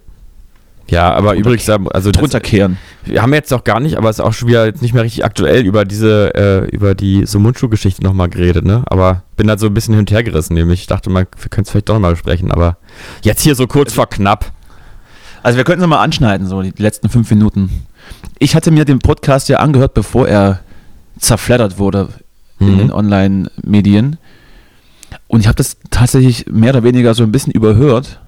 [0.89, 2.77] Ja, aber übrigens, also drunter kehren.
[3.05, 5.03] wir haben jetzt auch gar nicht, aber es ist auch schon wieder jetzt nicht mehr
[5.03, 8.83] richtig aktuell über diese, äh, über die Sumunchu-Geschichte nochmal geredet, ne?
[8.87, 11.49] Aber bin da so ein bisschen hin und her gerissen, nämlich ich dachte mal, wir
[11.49, 12.77] können es vielleicht doch nochmal besprechen, aber
[13.21, 14.51] jetzt hier so kurz vor knapp.
[15.43, 17.69] Also wir könnten es nochmal anschneiden, so die letzten fünf Minuten.
[18.37, 20.59] Ich hatte mir den Podcast ja angehört, bevor er
[21.17, 22.09] zerfleddert wurde
[22.59, 22.77] in Mhm.
[22.77, 24.17] den Online-Medien.
[25.27, 28.19] Und ich habe das tatsächlich mehr oder weniger so ein bisschen überhört.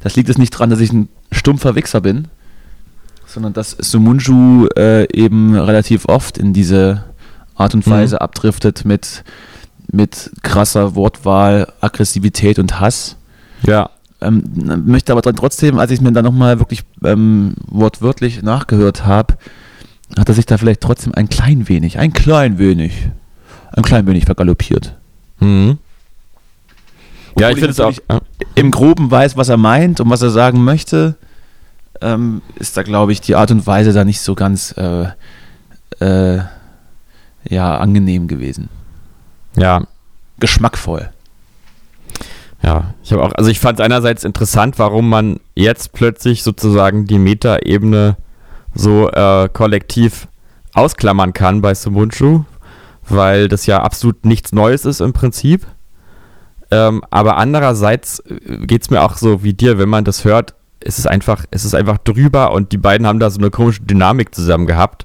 [0.00, 2.28] Das liegt jetzt nicht daran, dass ich ein stumpfer Wichser bin,
[3.26, 7.04] sondern dass Sumunju äh, eben relativ oft in diese
[7.54, 7.90] Art und Mhm.
[7.90, 9.24] Weise abdriftet mit,
[9.90, 13.16] mit krasser Wortwahl, Aggressivität und Hass.
[13.66, 13.90] Ja.
[14.20, 14.42] Ähm,
[14.86, 19.34] möchte aber dann trotzdem, als ich mir dann nochmal wirklich ähm, wortwörtlich nachgehört habe,
[20.16, 22.92] hat er sich da vielleicht trotzdem ein klein wenig, ein klein wenig,
[23.72, 24.96] ein klein wenig vergaloppiert.
[25.40, 25.78] Mhm.
[27.38, 27.92] Ja, ich finde es auch.
[28.54, 31.16] Im Groben weiß, was er meint und was er sagen möchte,
[32.00, 35.06] ähm, ist da, glaube ich, die Art und Weise da nicht so ganz äh,
[36.00, 36.42] äh,
[37.48, 38.68] ja, angenehm gewesen.
[39.56, 39.86] Ja,
[40.40, 41.10] Geschmackvoll.
[42.62, 47.06] Ja, ich habe auch, also ich fand es einerseits interessant, warum man jetzt plötzlich sozusagen
[47.06, 48.16] die Metaebene
[48.74, 50.28] so äh, kollektiv
[50.72, 52.44] ausklammern kann bei Sumunchu,
[53.08, 55.66] weil das ja absolut nichts Neues ist im Prinzip.
[56.72, 60.98] Ähm, aber andererseits geht es mir auch so wie dir, wenn man das hört, ist
[60.98, 64.34] es einfach, es ist einfach drüber und die beiden haben da so eine komische Dynamik
[64.34, 65.04] zusammen gehabt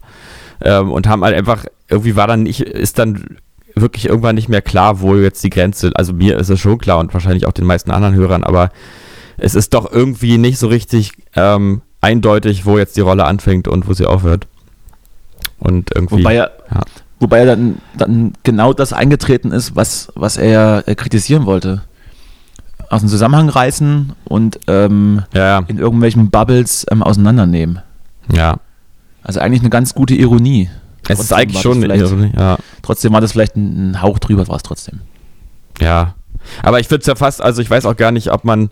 [0.62, 3.38] ähm, und haben halt einfach, irgendwie war dann nicht, ist dann
[3.76, 7.00] wirklich irgendwann nicht mehr klar, wo jetzt die Grenze, also mir ist es schon klar
[7.00, 8.72] und wahrscheinlich auch den meisten anderen Hörern, aber
[9.38, 13.90] es ist doch irgendwie nicht so richtig ähm, eindeutig, wo jetzt die Rolle anfängt und
[13.90, 14.48] wo sie aufhört.
[15.60, 16.20] Und irgendwie.
[16.20, 16.82] Wobei er, ja.
[17.20, 21.82] Wobei er dann, dann genau das eingetreten ist, was, was er äh, kritisieren wollte.
[22.90, 27.82] Aus dem Zusammenhang reißen und ähm, ja, in irgendwelchen Bubbles ähm, auseinandernehmen.
[28.32, 28.58] ja.
[29.24, 30.70] Also eigentlich eine ganz gute Ironie.
[31.10, 32.58] Es ist Trotzdem eigentlich war schon eine vielleicht- Ironie, ja.
[32.82, 35.02] Trotzdem war das vielleicht ein, ein Hauch drüber, war es trotzdem.
[35.82, 36.16] Ja.
[36.64, 38.70] Aber ich würde es ja fast, also ich weiß auch gar nicht, ob man,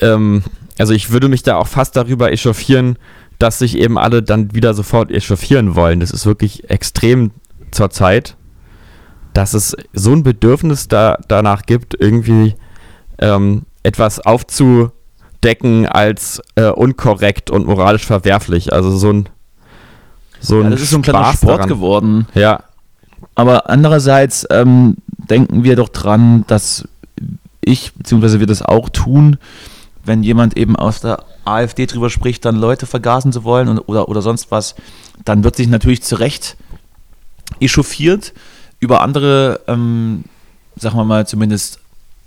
[0.00, 0.44] ähm,
[0.78, 2.96] also ich würde mich da auch fast darüber echauffieren,
[3.40, 5.98] dass sich eben alle dann wieder sofort echauffieren wollen.
[5.98, 7.32] Das ist wirklich extrem
[7.72, 8.36] zur Zeit,
[9.34, 12.54] dass es so ein Bedürfnis da, danach gibt, irgendwie
[13.18, 18.72] ähm, etwas aufzudecken als äh, unkorrekt und moralisch verwerflich.
[18.72, 19.28] Also so ein
[20.40, 21.68] so Ja, das ist so ein kleiner Spaß Sport daran.
[21.68, 22.26] geworden.
[22.34, 22.64] Ja,
[23.34, 26.86] Aber andererseits ähm, denken wir doch dran, dass
[27.64, 29.38] ich, beziehungsweise wir das auch tun,
[30.04, 34.08] wenn jemand eben aus der AfD drüber spricht, dann Leute vergasen zu wollen und, oder,
[34.08, 34.74] oder sonst was,
[35.24, 36.56] dann wird sich natürlich zu Recht
[37.60, 38.32] echauffiert
[38.80, 40.24] über andere, ähm,
[40.76, 41.78] sagen wir mal, zumindest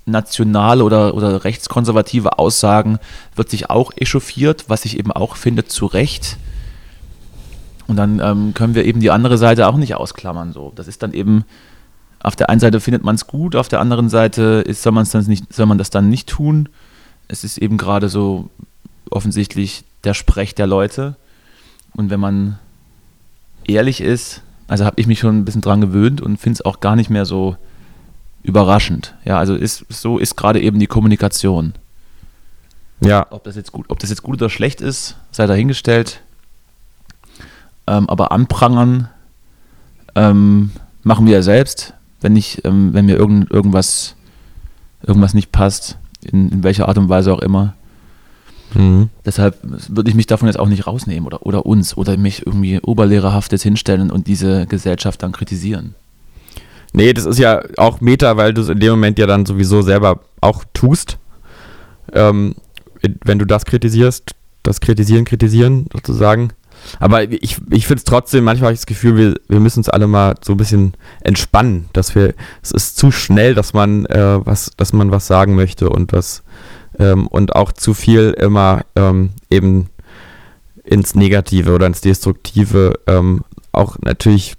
[0.05, 2.99] nationale oder, oder rechtskonservative Aussagen
[3.35, 6.37] wird sich auch echauffiert, was ich eben auch finde, zu Recht.
[7.87, 10.53] Und dann ähm, können wir eben die andere Seite auch nicht ausklammern.
[10.53, 10.71] So.
[10.75, 11.43] Das ist dann eben,
[12.19, 15.25] auf der einen Seite findet man es gut, auf der anderen Seite ist, soll, dann
[15.25, 16.69] nicht, soll man das dann nicht tun.
[17.27, 18.49] Es ist eben gerade so
[19.09, 21.15] offensichtlich der Sprech der Leute.
[21.95, 22.59] Und wenn man
[23.67, 26.79] ehrlich ist, also habe ich mich schon ein bisschen dran gewöhnt und finde es auch
[26.79, 27.57] gar nicht mehr so
[28.43, 29.15] überraschend.
[29.25, 31.73] Ja, also ist, so ist gerade eben die Kommunikation.
[33.01, 36.21] ja, Ob das jetzt gut, ob das jetzt gut oder schlecht ist, sei dahingestellt.
[37.87, 39.09] Ähm, aber anprangern
[40.15, 40.71] ähm,
[41.03, 44.15] machen wir ja selbst, wenn ich, ähm, wenn mir irgend, irgendwas,
[45.05, 47.75] irgendwas nicht passt, in, in welcher Art und Weise auch immer.
[48.73, 49.09] Mhm.
[49.25, 52.79] Deshalb würde ich mich davon jetzt auch nicht rausnehmen oder, oder uns oder mich irgendwie
[52.79, 55.95] oberlehrerhaft jetzt hinstellen und diese Gesellschaft dann kritisieren.
[56.93, 59.81] Nee, das ist ja auch Meta, weil du es in dem Moment ja dann sowieso
[59.81, 61.17] selber auch tust.
[62.13, 62.55] Ähm,
[63.23, 64.31] wenn du das kritisierst,
[64.63, 66.53] das Kritisieren, kritisieren sozusagen.
[66.99, 69.89] Aber ich, ich finde es trotzdem, manchmal habe ich das Gefühl, wir, wir müssen uns
[69.89, 74.45] alle mal so ein bisschen entspannen, dass wir, es ist zu schnell, dass man äh,
[74.45, 76.43] was, dass man was sagen möchte und das
[76.99, 79.89] ähm, und auch zu viel immer ähm, eben
[80.83, 84.55] ins Negative oder ins Destruktive ähm, auch natürlich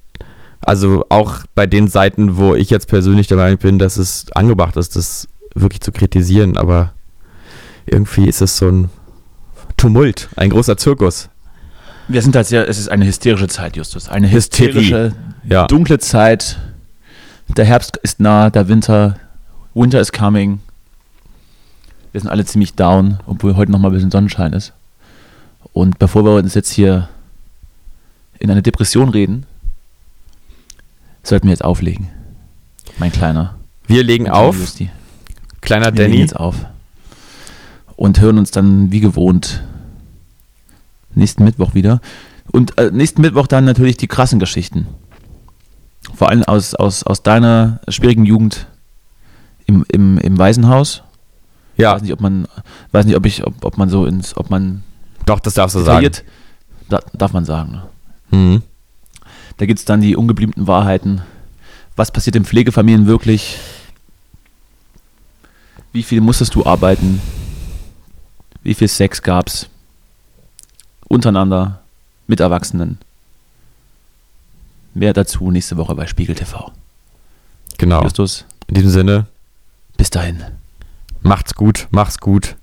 [0.60, 4.76] also auch bei den Seiten, wo ich jetzt persönlich der Meinung bin, dass es angebracht
[4.76, 6.92] ist, das wirklich zu kritisieren, aber
[7.86, 8.90] irgendwie ist es so ein
[9.76, 11.28] Tumult, ein großer Zirkus.
[12.08, 14.08] Wir sind halt sehr, es ist eine hysterische Zeit, Justus.
[14.08, 15.12] Eine hysterische,
[15.48, 15.66] Ja.
[15.66, 16.58] dunkle Zeit.
[17.56, 19.16] Der Herbst ist nah, der Winter,
[19.74, 20.60] Winter is coming.
[22.16, 24.72] Wir sind alle ziemlich down, obwohl heute noch mal ein bisschen Sonnenschein ist.
[25.74, 27.10] Und bevor wir uns jetzt hier
[28.38, 29.44] in eine Depression reden,
[31.22, 32.08] sollten wir jetzt auflegen.
[32.96, 33.56] Mein Kleiner.
[33.86, 34.58] Wir legen auf.
[34.58, 34.90] Justi.
[35.60, 36.20] Kleiner Wir legen Danny.
[36.22, 36.64] jetzt auf.
[37.96, 39.62] Und hören uns dann wie gewohnt
[41.14, 42.00] nächsten Mittwoch wieder.
[42.50, 44.86] Und äh, nächsten Mittwoch dann natürlich die krassen Geschichten.
[46.14, 48.68] Vor allem aus, aus, aus deiner schwierigen Jugend
[49.66, 51.02] im, im, im Waisenhaus.
[51.76, 52.46] Ja, Weiß nicht, ob man,
[52.92, 54.82] weiß nicht, ob ich, ob, ob man so ins, ob man
[55.26, 56.08] doch, das darfst du sagen.
[56.88, 57.82] da, darf man sagen.
[58.30, 58.38] Ne?
[58.38, 58.62] Mhm.
[59.56, 61.22] Da gibt es dann die ungebliebenen Wahrheiten.
[61.96, 63.58] Was passiert in Pflegefamilien wirklich?
[65.92, 67.20] Wie viel musstest du arbeiten?
[68.62, 69.68] Wie viel Sex gab's?
[71.08, 71.80] Untereinander,
[72.26, 72.98] mit Erwachsenen.
[74.94, 76.72] Mehr dazu nächste Woche bei Spiegel TV.
[77.78, 78.02] Genau.
[78.02, 79.26] Justus, In diesem Sinne,
[79.96, 80.42] bis dahin.
[81.26, 82.56] Macht's gut, mach's gut.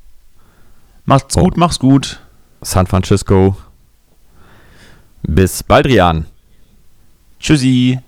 [1.05, 1.43] Macht's Oh.
[1.43, 2.19] gut, mach's gut.
[2.61, 3.57] San Francisco.
[5.23, 6.25] Bis bald, Rian.
[7.39, 7.99] Tschüssi.